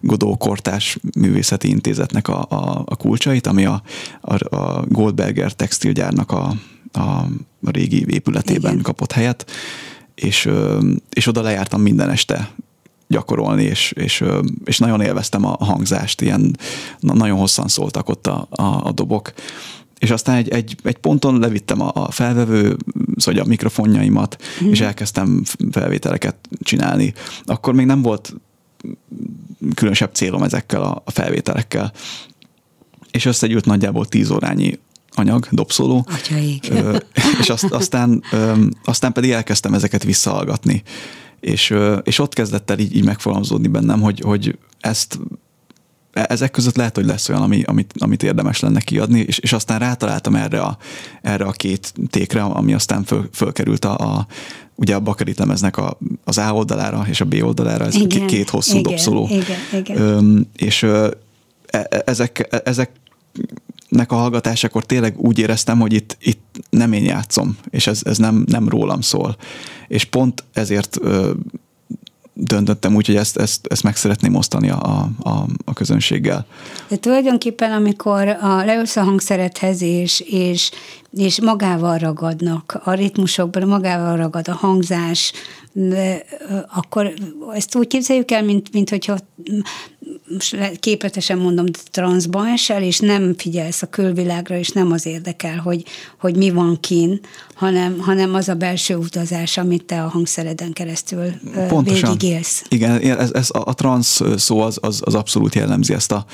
Godó 0.00 0.36
Kortás 0.36 0.98
Művészeti 1.18 1.68
Intézetnek 1.68 2.28
a, 2.28 2.46
a, 2.48 2.82
a 2.86 2.96
kulcsait, 2.96 3.46
ami 3.46 3.64
a, 3.64 3.82
a, 4.20 4.56
a 4.56 4.84
Goldberger 4.88 5.52
textilgyárnak 5.52 6.30
a, 6.32 6.54
a, 6.92 7.00
a 7.64 7.70
régi 7.70 8.04
épületében 8.08 8.72
Igen. 8.72 8.82
kapott 8.82 9.12
helyet, 9.12 9.50
és, 10.14 10.48
és 11.10 11.26
oda 11.26 11.42
lejártam 11.42 11.80
minden 11.80 12.10
este 12.10 12.50
gyakorolni, 13.06 13.62
és, 13.62 13.92
és, 13.92 14.24
és 14.64 14.78
nagyon 14.78 15.00
élveztem 15.00 15.44
a 15.44 15.64
hangzást, 15.64 16.20
ilyen 16.20 16.56
nagyon 17.00 17.38
hosszan 17.38 17.68
szóltak 17.68 18.08
ott 18.08 18.26
a, 18.26 18.46
a, 18.50 18.62
a 18.62 18.92
dobok. 18.92 19.32
És 19.98 20.10
aztán 20.10 20.36
egy, 20.36 20.48
egy, 20.48 20.76
egy 20.82 20.96
ponton 20.96 21.38
levittem 21.38 21.80
a, 21.80 21.90
a 21.94 22.10
felvevő, 22.10 22.76
szóval 23.16 23.40
a 23.40 23.46
mikrofonjaimat, 23.46 24.42
mm. 24.64 24.70
és 24.70 24.80
elkezdtem 24.80 25.42
felvételeket 25.70 26.36
csinálni. 26.62 27.14
Akkor 27.44 27.74
még 27.74 27.86
nem 27.86 28.02
volt 28.02 28.34
különösebb 29.74 30.14
célom 30.14 30.42
ezekkel 30.42 30.82
a, 30.82 31.02
a 31.04 31.10
felvételekkel. 31.10 31.92
És 33.10 33.24
összegyűlt 33.24 33.64
nagyjából 33.64 34.06
tíz 34.06 34.30
órányi 34.30 34.78
anyag, 35.10 35.48
dobszóló. 35.50 36.06
Atyaik. 36.10 36.72
és 37.40 37.48
azt, 37.48 37.72
aztán, 37.72 38.22
aztán 38.84 39.12
pedig 39.12 39.30
elkezdtem 39.30 39.74
ezeket 39.74 40.04
visszahallgatni 40.04 40.82
és, 41.40 41.74
és 42.02 42.18
ott 42.18 42.34
kezdett 42.34 42.70
el 42.70 42.78
így, 42.78 42.96
így 42.96 43.04
megfogalmazódni 43.04 43.68
bennem, 43.68 44.00
hogy, 44.00 44.20
hogy 44.20 44.58
ezt 44.80 45.18
ezek 46.26 46.50
között 46.50 46.76
lehet, 46.76 46.96
hogy 46.96 47.04
lesz 47.04 47.28
olyan, 47.28 47.42
ami, 47.42 47.62
amit, 47.62 47.94
amit 47.98 48.22
érdemes 48.22 48.60
lenne 48.60 48.80
kiadni, 48.80 49.20
és, 49.20 49.38
és 49.38 49.52
aztán 49.52 49.78
rátaláltam 49.78 50.34
erre 50.34 50.60
a, 50.60 50.78
erre 51.22 51.44
a 51.44 51.50
két 51.50 51.94
tékre, 52.10 52.42
ami 52.42 52.72
aztán 52.74 53.04
föl, 53.04 53.28
fölkerült 53.32 53.84
a, 53.84 53.98
a 53.98 54.26
ugye 54.74 54.94
a 54.94 55.00
Bakarit 55.00 55.38
lemeznek 55.38 55.76
a, 55.76 55.98
az 56.24 56.38
A 56.38 56.52
oldalára 56.52 57.04
és 57.08 57.20
a 57.20 57.24
B 57.24 57.34
oldalára, 57.42 57.84
ez 57.84 57.94
igen, 57.94 58.26
két 58.26 58.50
hosszú 58.50 58.78
igen, 58.78 58.82
dobszoló. 58.82 59.28
Igen, 59.30 59.58
igen. 59.72 60.00
Öm, 60.00 60.46
és 60.56 60.82
ö, 60.82 61.10
e, 61.66 61.86
e, 61.90 62.02
ezek, 62.06 62.62
ezek 62.64 62.90
nek 63.88 64.12
a 64.12 64.16
hallgatásakor 64.16 64.84
tényleg 64.84 65.18
úgy 65.18 65.38
éreztem, 65.38 65.80
hogy 65.80 65.92
itt, 65.92 66.16
itt 66.20 66.60
nem 66.70 66.92
én 66.92 67.04
játszom, 67.04 67.56
és 67.70 67.86
ez, 67.86 68.00
ez 68.04 68.18
nem, 68.18 68.44
nem 68.46 68.68
rólam 68.68 69.00
szól. 69.00 69.36
És 69.88 70.04
pont 70.04 70.44
ezért 70.52 70.96
ö, 71.00 71.30
döntöttem 72.40 72.94
úgy, 72.94 73.06
hogy 73.06 73.16
ezt, 73.16 73.36
ezt, 73.36 73.66
ezt 73.66 73.82
meg 73.82 73.96
szeretném 73.96 74.34
osztani 74.34 74.70
a, 74.70 75.08
a, 75.22 75.46
a 75.64 75.72
közönséggel. 75.72 76.46
De 76.88 76.96
tulajdonképpen, 76.96 77.72
amikor 77.72 78.28
a, 78.28 78.64
leülsz 78.64 78.96
a 78.96 79.02
hangszerethez, 79.02 79.82
és, 79.82 80.20
és, 80.20 80.70
és 81.10 81.40
magával 81.40 81.98
ragadnak 81.98 82.80
a 82.84 82.92
ritmusokban, 82.92 83.68
magával 83.68 84.16
ragad 84.16 84.48
a 84.48 84.54
hangzás, 84.54 85.32
akkor 86.74 87.12
ezt 87.54 87.74
úgy 87.74 87.86
képzeljük 87.86 88.30
el, 88.30 88.42
mint, 88.42 88.72
mint 88.72 88.90
hogyha 88.90 89.18
most 90.32 90.78
képletesen 90.80 91.38
mondom, 91.38 91.66
transzba 91.90 92.48
esel, 92.48 92.82
és 92.82 92.98
nem 92.98 93.34
figyelsz 93.36 93.82
a 93.82 93.86
külvilágra, 93.86 94.56
és 94.56 94.70
nem 94.70 94.92
az 94.92 95.06
érdekel, 95.06 95.56
hogy, 95.56 95.84
hogy 96.20 96.36
mi 96.36 96.50
van 96.50 96.80
kín, 96.80 97.20
hanem, 97.54 97.98
hanem 97.98 98.34
az 98.34 98.48
a 98.48 98.54
belső 98.54 98.96
utazás, 98.96 99.58
amit 99.58 99.84
te 99.84 100.02
a 100.02 100.08
hangszereden 100.08 100.72
keresztül 100.72 101.24
Pontosan. 101.68 102.10
Végigélsz. 102.28 102.64
Igen, 102.68 103.18
ez, 103.18 103.32
ez 103.32 103.50
a, 103.52 103.62
a 103.64 103.74
transz 103.74 104.20
szó 104.36 104.60
az, 104.60 104.78
az, 104.80 105.00
az 105.04 105.14
abszolút 105.14 105.54
jellemzi 105.54 105.94
ezt 105.94 106.12
a 106.12 106.24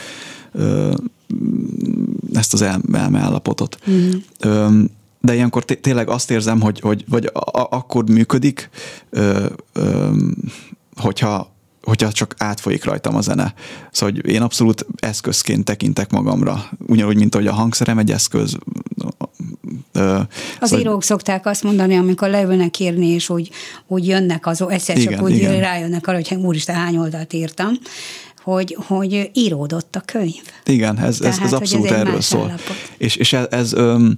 ezt 2.32 2.52
az 2.52 2.62
elme 2.62 3.18
állapotot. 3.18 3.78
Mm. 3.90 4.84
De 5.20 5.34
ilyenkor 5.34 5.64
tényleg 5.64 6.08
azt 6.08 6.30
érzem, 6.30 6.60
hogy, 6.60 6.80
hogy 6.80 7.04
vagy 7.08 7.30
akkor 7.70 8.10
működik, 8.10 8.70
hogyha 10.96 11.52
hogyha 11.82 12.12
csak 12.12 12.34
átfolyik 12.38 12.84
rajtam 12.84 13.14
a 13.14 13.20
zene. 13.20 13.54
Szóval 13.90 14.14
hogy 14.14 14.30
én 14.30 14.42
abszolút 14.42 14.86
eszközként 14.96 15.64
tekintek 15.64 16.10
magamra. 16.10 16.64
Ugyanúgy, 16.86 17.16
mint 17.16 17.34
ahogy 17.34 17.46
a 17.46 17.52
hangszerem 17.52 17.98
egy 17.98 18.10
eszköz. 18.10 18.56
Az 19.92 20.26
szóval, 20.60 20.78
írók 20.78 21.02
szokták 21.02 21.46
azt 21.46 21.62
mondani, 21.62 21.96
amikor 21.96 22.28
leülnek 22.28 22.78
írni, 22.78 23.06
és 23.06 23.28
úgy, 23.28 23.50
úgy 23.86 24.06
jönnek 24.06 24.46
az, 24.46 24.64
egyszer 24.68 24.96
csak 24.96 25.12
igen, 25.12 25.24
úgy 25.24 25.34
igen. 25.34 25.60
rájönnek 25.60 26.06
arra, 26.06 26.16
hogy 26.16 26.38
úristen, 26.42 26.74
hány 26.74 26.96
oldalt 26.96 27.32
írtam, 27.32 27.72
hogy, 28.42 28.76
hogy 28.86 29.30
íródott 29.32 29.96
a 29.96 30.00
könyv. 30.00 30.42
Igen, 30.64 30.98
ez, 30.98 31.20
ez, 31.20 31.38
ez 31.38 31.52
abszolút 31.52 31.86
ez 31.86 31.92
erről 31.92 32.20
szól. 32.20 32.40
Állapot. 32.40 32.76
És, 32.96 33.16
és 33.16 33.32
ez, 33.32 33.46
ez 33.50 33.72
öm, 33.72 34.16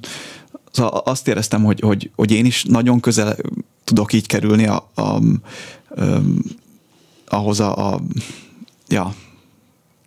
szóval 0.71 1.03
azt 1.05 1.29
éreztem, 1.29 1.65
hogy, 1.65 1.81
hogy, 1.81 2.11
hogy 2.17 2.31
én 2.31 2.45
is 2.45 2.65
nagyon 2.65 3.01
közel 3.01 3.37
tudok 3.85 4.13
így 4.13 4.27
kerülni 4.27 4.67
a, 4.67 4.91
a, 4.95 5.01
a, 5.01 5.21
ahhoz 7.29 7.61
a, 7.61 7.93
a 7.93 8.01
ja, 8.89 9.15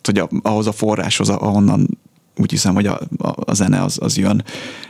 hogy 0.02 0.18
a, 0.18 0.28
ahhoz 0.42 0.66
a 0.66 0.72
forráshoz, 0.72 1.28
ahonnan 1.28 1.98
úgy 2.36 2.50
hiszem, 2.50 2.74
hogy 2.74 2.86
a, 2.86 3.00
a, 3.18 3.32
a 3.44 3.54
zene 3.54 3.82
az, 3.82 3.98
az 4.00 4.16
jön, 4.16 4.44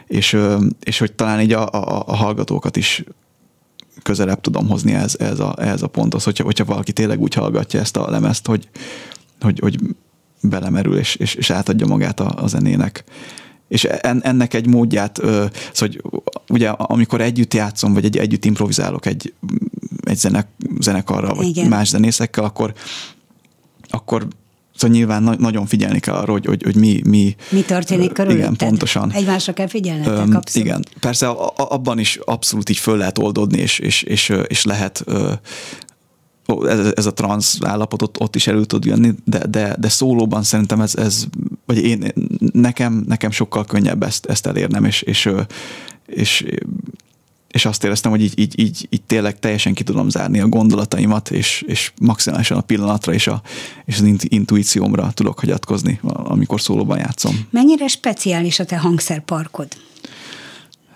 és, 0.06 0.36
és 0.82 0.98
hogy 0.98 1.12
talán 1.12 1.40
így 1.40 1.52
a, 1.52 1.68
a, 1.72 2.02
a 2.06 2.16
hallgatókat 2.16 2.76
is 2.76 3.04
közelebb 4.02 4.40
tudom 4.40 4.68
hozni 4.68 4.92
ez, 4.94 5.16
ez, 5.18 5.40
a, 5.40 5.54
ez 5.58 5.82
a 5.82 5.86
ponthoz, 5.86 6.24
hogyha, 6.24 6.44
hogyha 6.44 6.64
valaki 6.64 6.92
tényleg 6.92 7.20
úgy 7.20 7.34
hallgatja 7.34 7.80
ezt 7.80 7.96
a 7.96 8.10
lemezt, 8.10 8.46
hogy, 8.46 8.68
hogy, 9.40 9.58
hogy 9.58 9.78
belemerül 10.40 10.98
és, 10.98 11.14
és, 11.14 11.34
és 11.34 11.50
átadja 11.50 11.86
magát 11.86 12.20
a, 12.20 12.32
a 12.36 12.46
zenének. 12.46 13.04
És 13.68 13.84
en, 13.84 14.22
ennek 14.22 14.54
egy 14.54 14.66
módját, 14.66 15.16
szóval, 15.16 15.50
hogy 15.72 16.02
ugye 16.48 16.68
amikor 16.68 17.20
együtt 17.20 17.54
játszom, 17.54 17.92
vagy 17.92 18.04
egy, 18.04 18.16
együtt 18.16 18.44
improvizálok 18.44 19.06
egy, 19.06 19.34
egy 20.02 20.16
zenek, 20.16 20.46
zenekarral, 20.80 21.34
vagy 21.34 21.46
Igen. 21.46 21.68
más 21.68 21.88
zenészekkel, 21.88 22.44
akkor, 22.44 22.72
akkor 23.88 24.26
Szóval 24.80 24.96
nyilván 24.96 25.22
na- 25.22 25.36
nagyon 25.38 25.66
figyelni 25.66 26.00
kell 26.00 26.14
arra, 26.14 26.32
hogy, 26.32 26.46
hogy, 26.46 26.62
hogy 26.62 26.76
mi, 26.76 27.00
mi... 27.08 27.36
Mi 27.50 27.62
történik 27.62 28.12
körülötted. 28.12 28.44
Igen, 28.44 28.56
pontosan. 28.56 29.12
Egymásra 29.12 29.52
kell 29.52 29.66
figyelnetek, 29.66 30.34
abszolút. 30.34 30.54
Igen, 30.54 30.84
persze 31.00 31.28
abban 31.56 31.98
is 31.98 32.18
abszolút 32.24 32.68
így 32.70 32.78
föl 32.78 32.96
lehet 32.96 33.18
oldódni, 33.18 33.58
és, 33.58 33.78
és, 33.78 34.02
és, 34.02 34.32
és 34.46 34.64
lehet 34.64 35.04
ez, 36.66 36.92
ez 36.94 37.06
a 37.06 37.12
transz 37.12 37.58
állapotot 37.60 38.20
ott 38.20 38.34
is 38.34 38.46
elő 38.46 38.64
tud 38.64 38.84
jönni, 38.84 39.14
de, 39.24 39.46
de, 39.46 39.76
de 39.78 39.88
szólóban 39.88 40.42
szerintem 40.42 40.80
ez, 40.80 40.96
ez 40.96 41.24
vagy 41.66 41.78
én, 41.78 42.12
nekem, 42.52 43.04
nekem 43.06 43.30
sokkal 43.30 43.64
könnyebb 43.64 44.02
ezt, 44.02 44.26
ezt 44.26 44.46
elérnem, 44.46 44.84
és, 44.84 45.02
és, 45.02 45.30
és 46.06 46.44
és 47.50 47.64
azt 47.64 47.84
éreztem, 47.84 48.10
hogy 48.10 48.22
így, 48.22 48.38
így, 48.38 48.58
így, 48.58 48.86
így 48.90 49.02
tényleg 49.02 49.38
teljesen 49.38 49.74
ki 49.74 49.82
tudom 49.82 50.08
zárni 50.08 50.40
a 50.40 50.48
gondolataimat, 50.48 51.30
és, 51.30 51.64
és 51.66 51.92
maximálisan 52.00 52.58
a 52.58 52.60
pillanatra 52.60 53.12
és, 53.12 53.26
a, 53.26 53.42
és 53.84 53.98
az 53.98 54.16
intuíciómra 54.28 55.10
tudok 55.14 55.40
hagyatkozni, 55.40 56.00
amikor 56.02 56.60
szólóban 56.60 56.98
játszom. 56.98 57.46
Mennyire 57.50 57.86
speciális 57.86 58.58
a 58.58 58.64
te 58.64 58.78
hangszerparkod? 58.78 59.68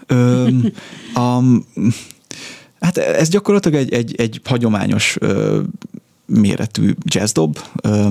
Ö, 0.07 0.49
a, 1.15 1.43
hát 2.81 2.97
ez 2.97 3.29
gyakorlatilag 3.29 3.79
egy, 3.79 3.93
egy, 3.93 4.15
egy 4.15 4.41
hagyományos 4.45 5.17
ö, 5.21 5.61
méretű 6.27 6.95
jazzdob. 7.05 7.59
Ö, 7.83 8.09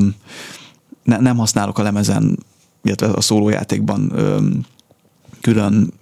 ne, 1.04 1.18
nem 1.18 1.38
használok 1.38 1.78
a 1.78 1.84
lemezen, 1.84 2.40
illetve 2.84 3.08
a 3.08 3.22
szólójátékban 3.22 4.12
ö, 4.14 4.48
külön 5.42 5.94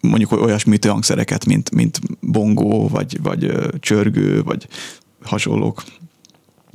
mondjuk 0.00 0.32
olyasmi 0.32 0.78
hangszereket, 0.82 1.44
mint, 1.44 1.70
mint 1.70 2.00
bongó, 2.20 2.88
vagy, 2.88 3.22
vagy 3.22 3.52
csörgő, 3.80 4.42
vagy 4.42 4.68
hasonlók. 5.22 5.84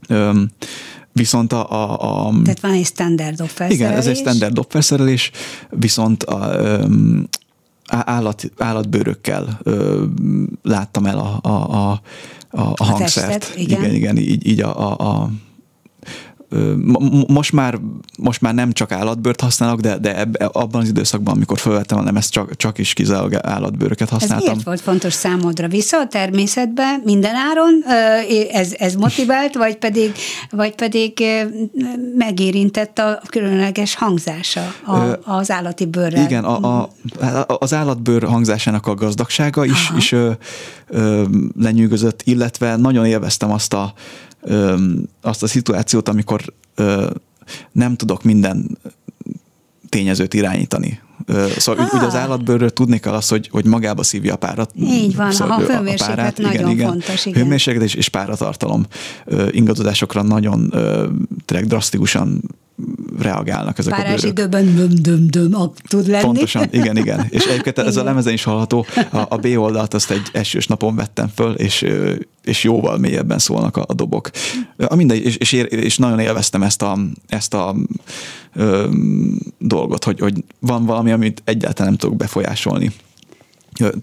Öm, 0.08 0.50
viszont 1.12 1.54
a, 1.54 1.72
a, 1.72 2.28
a... 2.28 2.34
Tehát 2.44 2.60
van 2.60 2.72
egy 2.72 2.86
standard 2.86 3.42
offerszerelés. 3.42 3.78
Igen, 3.78 3.92
ez 3.92 4.08
egy 4.08 4.18
standard 4.18 4.60
offerszerelés, 4.60 5.32
viszont 5.70 6.24
a, 6.24 6.56
öm, 6.60 7.28
állat, 7.88 8.52
állatbőrökkel 8.58 9.60
ö, 9.64 10.04
láttam 10.62 11.06
el 11.06 11.18
a, 11.18 11.40
a, 11.42 11.50
a, 11.50 12.02
a, 12.50 12.74
a 12.76 12.84
hangszert. 12.84 13.28
Testet, 13.28 13.58
igen. 13.58 13.82
igen, 13.82 13.94
igen, 13.94 14.18
így, 14.18 14.48
így 14.48 14.62
a, 14.62 14.80
a, 14.80 15.22
a 15.22 15.32
most 17.28 17.52
már, 17.52 17.80
most 18.18 18.42
már 18.42 18.54
nem 18.54 18.72
csak 18.72 18.92
állatbőrt 18.92 19.42
használok, 19.42 19.80
de, 19.80 19.98
de 19.98 20.18
ebbe, 20.18 20.46
abban 20.46 20.82
az 20.82 20.88
időszakban, 20.88 21.34
amikor 21.36 21.60
felvettem 21.60 21.98
a 21.98 22.04
lemezt, 22.04 22.32
csak, 22.32 22.56
csak 22.56 22.78
is 22.78 22.94
kizárólag 22.94 23.34
állatbőröket 23.42 24.10
használtam. 24.10 24.48
Ez 24.48 24.52
miért 24.52 24.64
volt 24.66 24.82
fontos 24.82 25.14
számodra? 25.14 25.68
Vissza 25.68 26.00
a 26.00 26.08
természetbe 26.08 27.00
minden 27.04 27.36
áron? 27.36 27.84
Ez, 28.52 28.74
ez 28.78 28.96
motivált, 28.96 29.56
vagy 29.56 29.78
pedig, 29.78 30.12
vagy 30.50 30.76
pedig 30.76 31.24
megérintett 32.16 33.00
a 33.00 33.22
különleges 33.30 33.96
hangzása 33.96 34.74
a, 34.86 35.20
az 35.24 35.52
állati 35.52 35.86
bőrrel? 35.86 36.24
Igen, 36.24 36.44
a, 36.44 36.80
a, 36.80 36.90
az 37.60 37.74
állatbőr 37.74 38.24
hangzásának 38.24 38.88
a 38.88 38.94
gazdagsága 38.94 39.66
is, 39.66 39.92
is 39.98 40.12
ö, 40.12 40.32
ö, 40.88 41.24
lenyűgözött, 41.60 42.22
illetve 42.24 42.76
nagyon 42.76 43.06
élveztem 43.06 43.52
azt 43.52 43.74
a 43.74 43.94
ö, 44.46 44.76
azt 45.22 45.44
a 45.44 45.48
szituációt, 45.48 46.10
amikor 46.10 46.54
ö, 46.76 47.10
nem 47.72 47.96
tudok 47.96 48.24
minden 48.24 48.78
tényezőt 49.90 50.34
irányítani. 50.34 51.02
Szóval 51.58 51.86
ah. 51.86 51.94
ugye 51.94 52.06
az 52.06 52.16
állatbőrről 52.16 52.70
tudni 52.70 53.00
kell 53.00 53.14
az, 53.14 53.28
hogy, 53.28 53.50
hogy 53.52 53.66
magába 53.66 54.04
szívja 54.04 54.34
a 54.34 54.38
párat. 54.38 54.72
Így 54.76 55.16
van, 55.16 55.32
szóval 55.32 55.64
a 55.64 55.66
hőmérséklet 55.66 56.16
párát, 56.16 56.38
nagyon 56.38 56.54
igen, 56.54 56.70
igen, 56.70 56.90
fontos. 56.90 57.26
Igen. 57.26 57.42
Hőmérséklet 57.42 57.84
és, 57.84 57.94
és 57.94 58.10
páratartalom 58.10 58.86
ingadozásokra 59.52 60.22
nagyon 60.22 60.74
tényleg 61.46 61.68
drasztikusan 61.68 62.42
reagálnak 63.20 63.78
ezek 63.78 63.94
Párás 63.94 64.12
a 64.12 64.16
bőrök. 64.16 64.32
időben 64.32 64.76
döm, 64.76 64.90
döm, 65.02 65.28
döm, 65.30 65.72
tud 65.88 66.08
lenni. 66.08 66.24
Pontosan, 66.24 66.68
igen, 66.72 66.98
igen. 66.98 67.28
És 67.30 67.46
egyébként 67.46 67.78
ez 67.78 67.98
a 67.98 68.04
lemezen 68.04 68.34
is 68.34 68.44
hallható. 68.44 68.86
A, 69.12 69.18
a 69.30 69.38
B 69.38 69.46
oldalt 69.58 69.94
azt 69.94 70.12
egy 70.12 70.28
esős 70.32 70.68
napon 70.68 70.96
vettem 70.96 71.28
föl, 71.36 71.54
és, 71.54 71.86
és 72.44 72.64
jóval 72.64 72.98
mélyebben 72.98 73.40
szólnak 73.40 73.78
a, 73.78 73.84
a 73.88 73.94
dobok. 73.94 74.30
A 74.78 74.96
mindegy, 74.96 75.26
és, 75.26 75.36
és, 75.36 75.52
és 75.54 75.98
nagyon 75.98 76.20
élveztem 76.20 76.64
ezt 76.64 76.82
a, 76.82 76.98
ezt 77.28 77.54
a 77.54 77.76
ö, 78.56 78.90
dolgot, 79.58 80.04
hogy, 80.04 80.20
hogy 80.20 80.44
van 80.60 80.86
valami, 80.86 81.12
amit 81.16 81.42
egyáltalán 81.46 81.90
nem 81.92 82.00
tudok 82.00 82.18
befolyásolni. 82.18 82.92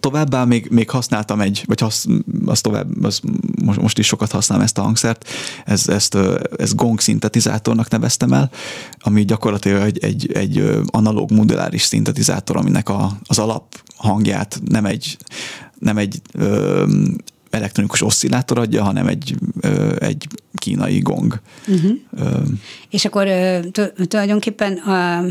Továbbá 0.01 0.45
még, 0.45 0.69
még 0.71 0.91
használtam 0.91 1.41
egy, 1.41 1.63
vagy 1.67 1.81
hasz, 1.81 2.07
az 2.47 2.61
tovább, 2.61 3.05
az 3.05 3.21
most, 3.65 3.81
most 3.81 3.99
is 3.99 4.07
sokat 4.07 4.31
használom 4.31 4.65
ezt 4.65 4.79
a 4.79 4.83
hangszert, 4.83 5.29
ez, 5.65 5.89
ezt, 5.89 6.19
ezt 6.57 6.77
gong 6.77 7.01
szintetizátornak 7.01 7.91
neveztem 7.91 8.33
el, 8.33 8.51
ami 8.99 9.25
gyakorlatilag 9.25 9.83
egy, 9.83 10.05
egy, 10.05 10.33
egy 10.33 10.81
analóg 10.87 11.31
moduláris 11.31 11.83
szintetizátor, 11.83 12.57
aminek 12.57 12.89
a, 12.89 13.17
az 13.27 13.39
alap 13.39 13.83
hangját 13.97 14.61
nem 14.65 14.85
egy, 14.85 15.17
nem 15.79 15.97
egy 15.97 16.21
ö, 16.33 16.87
elektronikus 17.51 18.03
oszcillátor 18.03 18.59
adja, 18.59 18.83
hanem 18.83 19.07
egy, 19.07 19.37
ö, 19.61 19.97
egy 19.99 20.27
kínai 20.55 20.99
gong. 20.99 21.41
Uh-huh. 21.69 21.91
Ö, 22.17 22.39
És 22.91 23.05
akkor 23.05 23.29
tulajdonképpen 24.09 24.73
a 24.73 25.25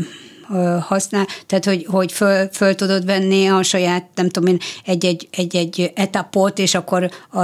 használ, 0.80 1.26
tehát 1.46 1.64
hogy, 1.64 1.86
hogy 1.88 2.12
föl, 2.12 2.48
föl 2.52 2.74
tudod 2.74 3.04
venni 3.04 3.46
a 3.46 3.62
saját, 3.62 4.06
nem 4.14 4.28
tudom 4.28 4.48
én, 4.48 4.58
egy-egy, 4.84 5.28
egy-egy 5.30 5.92
etapot, 5.94 6.58
és 6.58 6.74
akkor 6.74 7.10
a, 7.30 7.40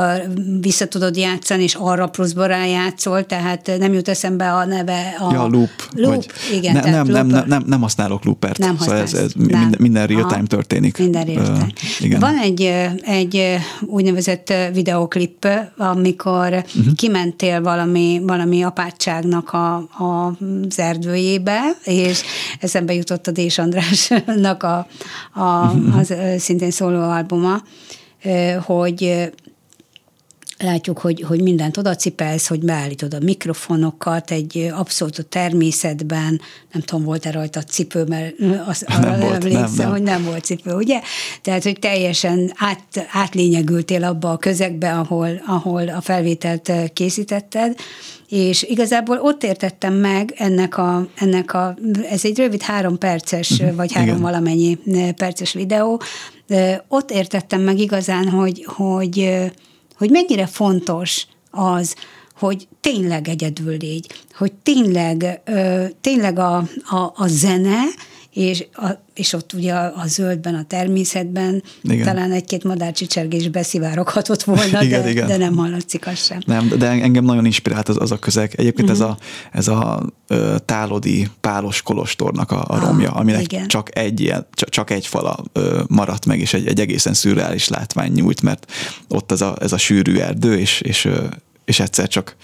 vissza 0.61 0.89
tudod 0.89 1.17
játszani, 1.17 1.63
és 1.63 1.75
arra 1.75 2.07
pluszba 2.07 2.47
rájátszol, 2.47 3.27
tehát 3.27 3.71
nem 3.79 3.93
jut 3.93 4.09
eszembe 4.09 4.53
a 4.53 4.65
neve. 4.65 5.15
A 5.19 5.33
ja, 5.33 5.47
loop. 5.47 5.71
loop 5.95 6.15
vagy, 6.15 6.27
igen, 6.53 6.73
ne, 6.73 6.81
nem, 6.81 7.07
nem, 7.07 7.27
nem, 7.27 7.45
nem, 7.47 7.63
nem 7.67 7.81
használok 7.81 8.25
loopert. 8.25 8.59
Nem 8.59 8.79
szóval 8.79 8.97
ez, 8.97 9.15
ez 9.15 9.33
nem. 9.35 9.61
minden, 9.61 9.75
minden 9.79 10.07
real-time 10.07 10.47
történik. 10.47 10.99
Minden 10.99 11.25
real-time. 11.25 11.57
Uh, 11.57 12.01
igen. 12.01 12.21
Van 12.21 12.39
egy, 12.39 12.63
egy 13.01 13.57
úgynevezett 13.81 14.53
videoklip, 14.73 15.49
amikor 15.77 16.53
uh-huh. 16.53 16.95
kimentél 16.95 17.61
valami, 17.61 18.21
valami 18.27 18.63
apátságnak 18.63 19.53
a, 19.53 19.75
a, 19.77 20.37
az 20.69 20.79
erdőjébe, 20.79 21.61
és 21.85 22.23
eszembe 22.61 22.93
jutott 22.99 23.27
a 23.27 23.31
Dés 23.31 23.59
Andrásnak 23.59 24.63
a, 24.63 24.87
a, 25.35 25.71
az 25.99 26.15
szintén 26.39 26.71
szóló 26.71 27.01
albuma, 27.01 27.63
hogy 28.67 29.31
látjuk, 30.59 30.99
hogy, 30.99 31.21
hogy 31.21 31.43
mindent 31.43 31.77
odacipelsz, 31.77 32.47
hogy 32.47 32.61
beállítod 32.61 33.15
a 33.15 33.19
mikrofonokat, 33.23 34.31
egy 34.31 34.71
abszolút 34.75 35.19
a 35.19 35.23
természetben, 35.23 36.41
nem 36.73 36.83
tudom, 36.83 37.05
volt-e 37.05 37.31
rajta 37.31 37.63
cipő, 37.63 38.05
mert 38.05 38.35
azt 38.67 38.87
nem 38.87 39.21
volt, 39.21 39.35
emlékszem, 39.35 39.61
nem, 39.61 39.75
nem. 39.77 39.91
hogy 39.91 40.03
nem 40.03 40.25
volt 40.25 40.45
cipő, 40.45 40.75
ugye? 40.75 41.01
Tehát, 41.43 41.63
hogy 41.63 41.79
teljesen 41.79 42.53
át, 42.57 43.07
átlényegültél 43.13 44.05
abba 44.05 44.31
a 44.31 44.37
közegbe, 44.37 44.93
ahol, 44.93 45.43
ahol 45.47 45.89
a 45.89 46.01
felvételt 46.01 46.73
készítetted, 46.93 47.77
és 48.29 48.63
igazából 48.63 49.19
ott 49.21 49.45
értettem 49.45 49.95
meg 49.95 50.35
ennek 50.37 50.79
a, 50.79 51.09
ennek 51.15 51.55
a 51.55 51.77
ez 52.11 52.25
egy 52.25 52.39
rövid 52.39 52.63
három 52.63 52.99
perces, 52.99 53.51
uh-huh. 53.51 53.77
vagy 53.77 53.93
három 53.93 54.09
Igen. 54.09 54.21
valamennyi 54.21 54.79
perces 55.17 55.53
videó, 55.53 56.01
ott 56.89 57.11
értettem 57.11 57.61
meg 57.61 57.79
igazán, 57.79 58.29
hogy, 58.29 58.65
hogy, 58.69 59.31
hogy 59.99 60.11
mennyire 60.11 60.47
fontos 60.47 61.27
az, 61.51 61.95
hogy 62.39 62.69
tényleg 62.81 63.29
egyedül 63.29 63.77
légy, 63.77 64.25
hogy 64.37 64.53
tényleg, 64.53 65.41
tényleg 66.01 66.39
a, 66.39 66.57
a, 66.91 67.13
a 67.15 67.27
zene, 67.27 67.83
és, 68.39 68.67
a, 68.73 68.89
és 69.15 69.33
ott 69.33 69.53
ugye 69.53 69.73
a, 69.73 69.93
a 69.97 70.07
zöldben, 70.07 70.55
a 70.55 70.65
természetben 70.65 71.63
igen. 71.83 72.07
talán 72.07 72.33
egy-két 72.33 72.65
madárcsicsergés 72.65 73.49
beszivároghatott 73.49 74.43
volna, 74.43 74.83
igen, 74.85 75.03
de, 75.03 75.11
igen. 75.11 75.27
de 75.27 75.37
nem 75.37 75.57
hallatszik 75.57 76.07
az 76.07 76.25
sem. 76.25 76.39
Nem, 76.47 76.69
de 76.79 76.89
engem 76.89 77.25
nagyon 77.25 77.45
inspirált 77.45 77.89
az, 77.89 77.97
az 78.01 78.13
a 78.13 78.19
közeg. 78.19 78.53
Egyébként 78.57 78.91
uh-huh. 78.91 79.05
ez 79.05 79.11
a, 79.11 79.19
ez 79.53 79.69
a 79.69 80.03
tálodi 80.65 81.29
pálos 81.41 81.83
kolostornak 81.83 82.51
a, 82.51 82.61
a 82.61 82.65
ah, 82.67 82.81
romja, 82.81 83.11
aminek 83.11 83.43
igen. 83.43 83.67
csak 83.67 83.99
egy 83.99 84.21
ilyen, 84.21 84.47
csak, 84.53 84.91
egy 84.91 85.07
fala 85.07 85.45
maradt 85.89 86.27
meg, 86.27 86.41
és 86.41 86.55
egy, 86.55 86.67
egy 86.67 86.81
egészen 86.81 87.15
szürreális 87.15 87.69
látvány 87.69 88.13
nyújt, 88.13 88.43
mert 88.43 88.73
ott 89.09 89.33
ez 89.33 89.41
a, 89.41 89.57
ez 89.61 89.73
a 89.73 89.79
sűrű 89.79 90.17
erdő, 90.17 90.59
és, 90.59 90.81
és, 90.81 91.09
és 91.65 91.81
egyszer 91.81 92.09
csak 92.09 92.37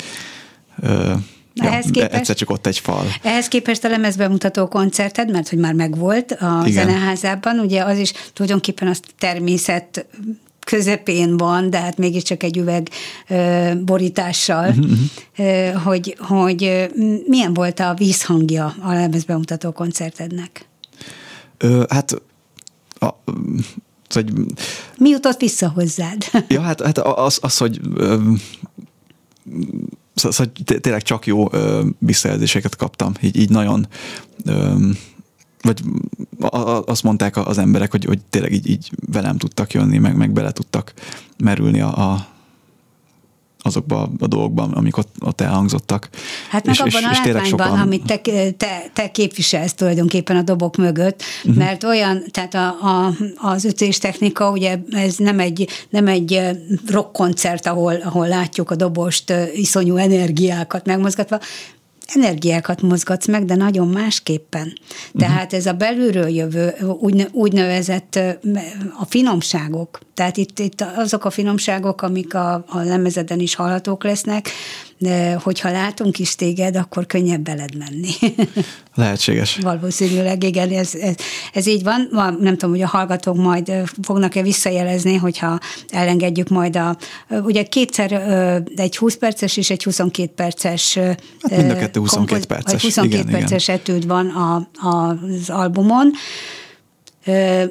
Ja, 1.54 1.64
ehhez 1.64 1.86
képest, 1.90 2.12
egyszer 2.12 2.36
csak 2.36 2.50
ott 2.50 2.66
egy 2.66 2.78
fal. 2.78 3.06
Ehhez 3.22 3.48
képest 3.48 3.84
a 3.84 3.88
lemezbemutató 3.88 4.68
koncerted, 4.68 5.30
mert 5.30 5.48
hogy 5.48 5.58
már 5.58 5.72
megvolt 5.72 6.32
a 6.32 6.62
Igen. 6.66 6.86
zeneházában, 6.86 7.58
ugye 7.58 7.82
az 7.82 7.98
is 7.98 8.12
tulajdonképpen 8.32 8.88
az 8.88 9.00
természet 9.18 10.06
közepén 10.64 11.36
van, 11.36 11.70
de 11.70 11.80
hát 11.80 11.98
mégiscsak 11.98 12.42
egy 12.42 12.56
üveg 12.56 12.88
ö, 13.28 13.70
borítással, 13.84 14.68
uh-huh. 14.68 15.82
hogy, 15.82 16.16
hogy 16.18 16.90
milyen 17.26 17.54
volt 17.54 17.80
a 17.80 17.94
vízhangja 17.94 18.74
a 18.80 18.92
lemezbemutató 18.92 19.72
koncertednek? 19.72 20.66
Ö, 21.58 21.84
hát 21.88 22.22
a, 22.98 23.08
hogy, 24.08 24.32
Mi 24.98 25.08
jutott 25.08 25.40
vissza 25.40 25.68
hozzád? 25.68 26.24
Ja, 26.48 26.60
hát, 26.60 26.80
hát 26.80 26.98
az, 26.98 27.38
az 27.42 27.56
hogy 27.56 27.80
szóval 30.14 30.52
tényleg 30.80 31.02
csak 31.02 31.26
jó 31.26 31.44
visszajelzéseket 31.98 32.76
kaptam, 32.76 33.12
így, 33.20 33.36
így 33.36 33.50
nagyon 33.50 33.88
vagy 35.64 35.82
azt 36.86 37.02
mondták 37.02 37.36
az 37.36 37.58
emberek, 37.58 37.90
hogy, 37.90 38.04
hogy 38.04 38.20
tényleg 38.30 38.52
így, 38.52 38.68
így 38.68 38.90
velem 39.12 39.36
tudtak 39.36 39.72
jönni, 39.72 39.98
meg, 39.98 40.16
meg 40.16 40.32
bele 40.32 40.52
tudtak 40.52 40.92
merülni 41.38 41.80
a, 41.80 42.10
a 42.10 42.26
azokba 43.66 44.10
a 44.18 44.26
dolgokban, 44.26 44.72
amik 44.72 44.96
ott, 44.96 45.14
ott 45.20 45.40
elhangzottak. 45.40 46.08
Hát 46.48 46.66
meg 46.66 46.74
és, 46.74 46.80
abban 46.80 46.92
és, 46.92 47.06
a 47.06 47.10
látványban, 47.10 47.66
sokan... 47.66 47.80
amit 47.80 48.04
te, 48.04 48.18
te, 48.56 48.90
te 48.92 49.10
képviselsz 49.10 49.74
tulajdonképpen 49.74 50.36
a 50.36 50.42
dobok 50.42 50.76
mögött, 50.76 51.22
uh-huh. 51.44 51.56
mert 51.56 51.84
olyan, 51.84 52.22
tehát 52.30 52.54
a, 52.54 52.66
a, 52.66 53.14
az 53.36 53.74
technika, 54.00 54.50
ugye 54.50 54.78
ez 54.90 55.16
nem 55.16 55.40
egy, 55.40 55.68
nem 55.88 56.06
egy 56.06 56.40
rockkoncert, 56.88 57.66
ahol, 57.66 57.94
ahol 57.94 58.28
látjuk 58.28 58.70
a 58.70 58.76
dobost 58.76 59.32
iszonyú 59.54 59.96
energiákat 59.96 60.86
megmozgatva, 60.86 61.38
energiákat 62.14 62.82
mozgatsz 62.82 63.26
meg, 63.26 63.44
de 63.44 63.54
nagyon 63.54 63.88
másképpen. 63.88 64.72
Tehát 65.18 65.52
ez 65.52 65.66
a 65.66 65.72
belülről 65.72 66.28
jövő 66.28 66.74
úgy, 67.00 67.28
úgynevezett 67.32 68.18
a 68.98 69.04
finomságok, 69.04 69.98
tehát 70.14 70.36
itt, 70.36 70.58
itt 70.58 70.84
azok 70.96 71.24
a 71.24 71.30
finomságok, 71.30 72.02
amik 72.02 72.34
a, 72.34 72.64
a 72.68 72.78
lemezeden 72.78 73.40
is 73.40 73.54
hallhatók 73.54 74.04
lesznek, 74.04 74.50
de 74.98 75.34
hogyha 75.42 75.70
látunk 75.70 76.18
is 76.18 76.34
téged, 76.34 76.76
akkor 76.76 77.06
könnyebb 77.06 77.40
beled 77.40 77.76
menni. 77.76 78.10
Lehetséges. 78.94 79.58
Valószínűleg, 79.62 80.42
igen, 80.42 80.70
ez, 80.70 80.94
ez, 80.94 81.14
ez 81.52 81.66
így 81.66 81.82
van. 81.82 82.08
Nem 82.40 82.56
tudom, 82.56 82.70
hogy 82.70 82.82
a 82.82 82.86
hallgatók 82.86 83.36
majd 83.36 83.72
fognak-e 84.02 84.42
visszajelezni, 84.42 85.14
hogyha 85.14 85.58
elengedjük 85.88 86.48
majd 86.48 86.76
a, 86.76 86.96
ugye 87.30 87.62
kétszer 87.62 88.12
egy 88.76 88.96
20 88.96 89.16
perces 89.16 89.56
és 89.56 89.70
egy 89.70 89.82
22 89.82 90.32
perces 90.34 90.94
hát 90.94 91.56
mind 91.56 91.70
a 91.70 91.76
kettő 91.76 92.00
22 92.00 92.44
perces. 92.46 92.82
22 92.82 93.28
igen, 93.28 93.40
perces 93.40 93.68
igen. 93.68 93.80
etűd 93.80 94.06
van 94.06 94.26
a, 94.26 94.54
a, 94.88 95.08
az 95.08 95.50
albumon, 95.50 96.10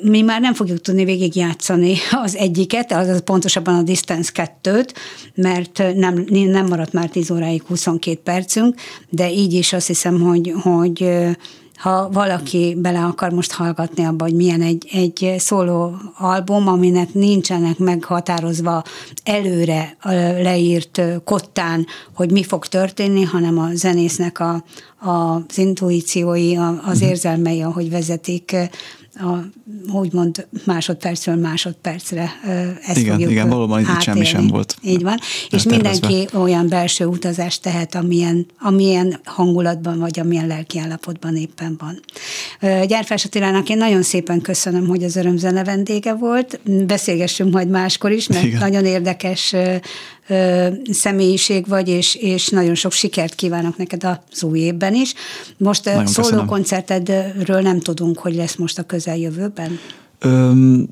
mi 0.01 0.21
már 0.21 0.41
nem 0.41 0.53
fogjuk 0.53 0.81
tudni 0.81 1.05
végigjátszani 1.05 1.95
az 2.23 2.35
egyiket, 2.35 2.91
az 2.91 3.21
pontosabban 3.23 3.75
a 3.75 3.81
Distance 3.81 4.31
2-t, 4.63 4.89
mert 5.35 5.83
nem, 5.95 6.25
nem 6.29 6.65
maradt 6.65 6.93
már 6.93 7.09
10 7.09 7.31
óráig 7.31 7.61
22 7.61 8.19
percünk, 8.23 8.75
de 9.09 9.31
így 9.31 9.53
is 9.53 9.73
azt 9.73 9.87
hiszem, 9.87 10.21
hogy, 10.21 10.53
hogy 10.61 11.09
ha 11.83 12.09
valaki 12.09 12.75
bele 12.77 12.99
akar 12.99 13.31
most 13.31 13.51
hallgatni 13.51 14.03
abba, 14.03 14.23
hogy 14.23 14.35
milyen 14.35 14.61
egy, 14.61 14.87
egy 14.91 15.35
szóló 15.37 15.95
album, 16.17 16.67
aminek 16.67 17.13
nincsenek 17.13 17.77
meghatározva 17.77 18.83
előre 19.23 19.97
leírt 20.41 21.01
kottán, 21.23 21.85
hogy 22.15 22.31
mi 22.31 22.43
fog 22.43 22.65
történni, 22.65 23.23
hanem 23.23 23.57
a 23.57 23.69
zenésznek 23.73 24.39
a, 24.39 24.63
a, 24.99 25.09
az 25.09 25.57
intuíciói, 25.57 26.55
az 26.85 26.99
mhm. 26.99 27.09
érzelmei, 27.09 27.61
ahogy 27.61 27.89
vezetik 27.89 28.55
a, 29.15 29.37
úgymond 29.91 30.47
másodpercről 30.65 31.35
másodpercre 31.35 32.31
ezt 32.81 32.97
igen, 32.97 33.13
fogjuk 33.13 33.31
Igen, 33.31 33.49
valóban 33.49 33.79
itt 33.79 34.01
semmi 34.01 34.25
sem 34.25 34.47
volt. 34.47 34.75
Így 34.81 35.03
van, 35.03 35.17
és 35.49 35.63
mindenki 35.63 36.27
olyan 36.33 36.67
belső 36.67 37.05
utazást 37.05 37.61
tehet, 37.61 37.95
amilyen, 37.95 38.45
amilyen 38.59 39.19
hangulatban 39.25 39.99
vagy 39.99 40.19
amilyen 40.19 40.47
lelki 40.47 40.79
állapotban 40.79 41.35
éppen 41.35 41.79
van. 41.79 41.99
Gyárfás 42.85 43.25
Attilának 43.25 43.69
én 43.69 43.77
nagyon 43.77 44.01
szépen 44.01 44.41
köszönöm, 44.41 44.87
hogy 44.87 45.03
az 45.03 45.15
örömzene 45.15 45.63
vendége 45.63 46.13
volt. 46.13 46.59
Beszélgessünk 46.85 47.53
majd 47.53 47.69
máskor 47.69 48.11
is, 48.11 48.27
mert 48.27 48.43
igen. 48.43 48.59
nagyon 48.59 48.85
érdekes 48.85 49.55
személyiség 50.91 51.67
vagy, 51.67 51.87
és, 51.87 52.15
és 52.15 52.49
nagyon 52.49 52.75
sok 52.75 52.91
sikert 52.91 53.35
kívánok 53.35 53.77
neked 53.77 54.03
az 54.03 54.43
új 54.43 54.59
évben 54.59 54.93
is. 54.93 55.13
Most 55.57 55.85
nagyon 55.85 56.05
szóló 56.05 56.27
köszönöm. 56.27 56.47
koncertedről 56.47 57.61
nem 57.61 57.79
tudunk, 57.79 58.17
hogy 58.17 58.35
lesz 58.35 58.55
most 58.55 58.79
a 58.79 58.83
közeljövőben? 58.83 59.79
Öm, 60.19 60.87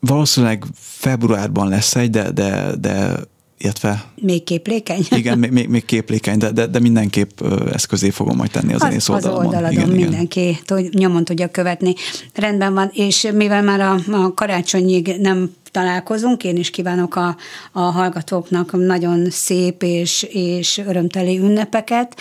valószínűleg 0.00 0.64
februárban 0.74 1.68
lesz 1.68 1.96
egy, 1.96 2.10
de, 2.10 2.30
de, 2.30 2.76
de 2.80 3.16
illetve... 3.58 4.04
Még 4.14 4.44
képlékeny? 4.44 5.06
Igen, 5.16 5.38
még, 5.38 5.68
még 5.68 5.84
képlékeny, 5.84 6.38
de, 6.38 6.50
de, 6.50 6.66
de 6.66 6.78
mindenképp 6.78 7.40
ezt 7.72 7.86
közé 7.86 8.10
fogom 8.10 8.36
majd 8.36 8.50
tenni 8.50 8.72
az, 8.72 8.80
zenész 8.80 9.08
oldalamon. 9.08 9.40
Az 9.40 9.46
oldaladon 9.46 9.72
igen, 9.72 9.88
mindenki 9.88 10.40
igen. 10.40 10.60
Tud, 10.64 10.94
nyomon 10.94 11.24
tudja 11.24 11.48
követni. 11.48 11.94
Rendben 12.34 12.74
van, 12.74 12.90
és 12.92 13.28
mivel 13.34 13.62
már 13.62 13.80
a, 13.80 13.98
a 14.12 14.34
karácsonyig 14.34 15.16
nem 15.20 15.50
találkozunk, 15.70 16.44
én 16.44 16.56
is 16.56 16.70
kívánok 16.70 17.16
a, 17.16 17.36
a 17.72 17.80
hallgatóknak 17.80 18.72
nagyon 18.72 19.30
szép 19.30 19.82
és, 19.82 20.22
és 20.22 20.78
örömteli 20.86 21.38
ünnepeket. 21.38 22.20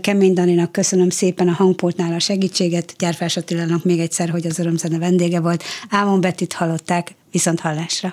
Kemény 0.00 0.32
Daninak 0.32 0.72
köszönöm 0.72 1.10
szépen 1.10 1.48
a 1.48 1.52
hangpultnál 1.52 2.12
a 2.12 2.18
segítséget, 2.18 2.94
Gyárfás 2.98 3.36
Attilának 3.36 3.84
még 3.84 3.98
egyszer, 3.98 4.30
hogy 4.30 4.46
az 4.46 4.58
örömzene 4.58 4.98
vendége 4.98 5.40
volt. 5.40 5.62
Ámon 5.90 6.20
Betit 6.20 6.52
hallották, 6.52 7.14
viszont 7.30 7.60
hallásra. 7.60 8.12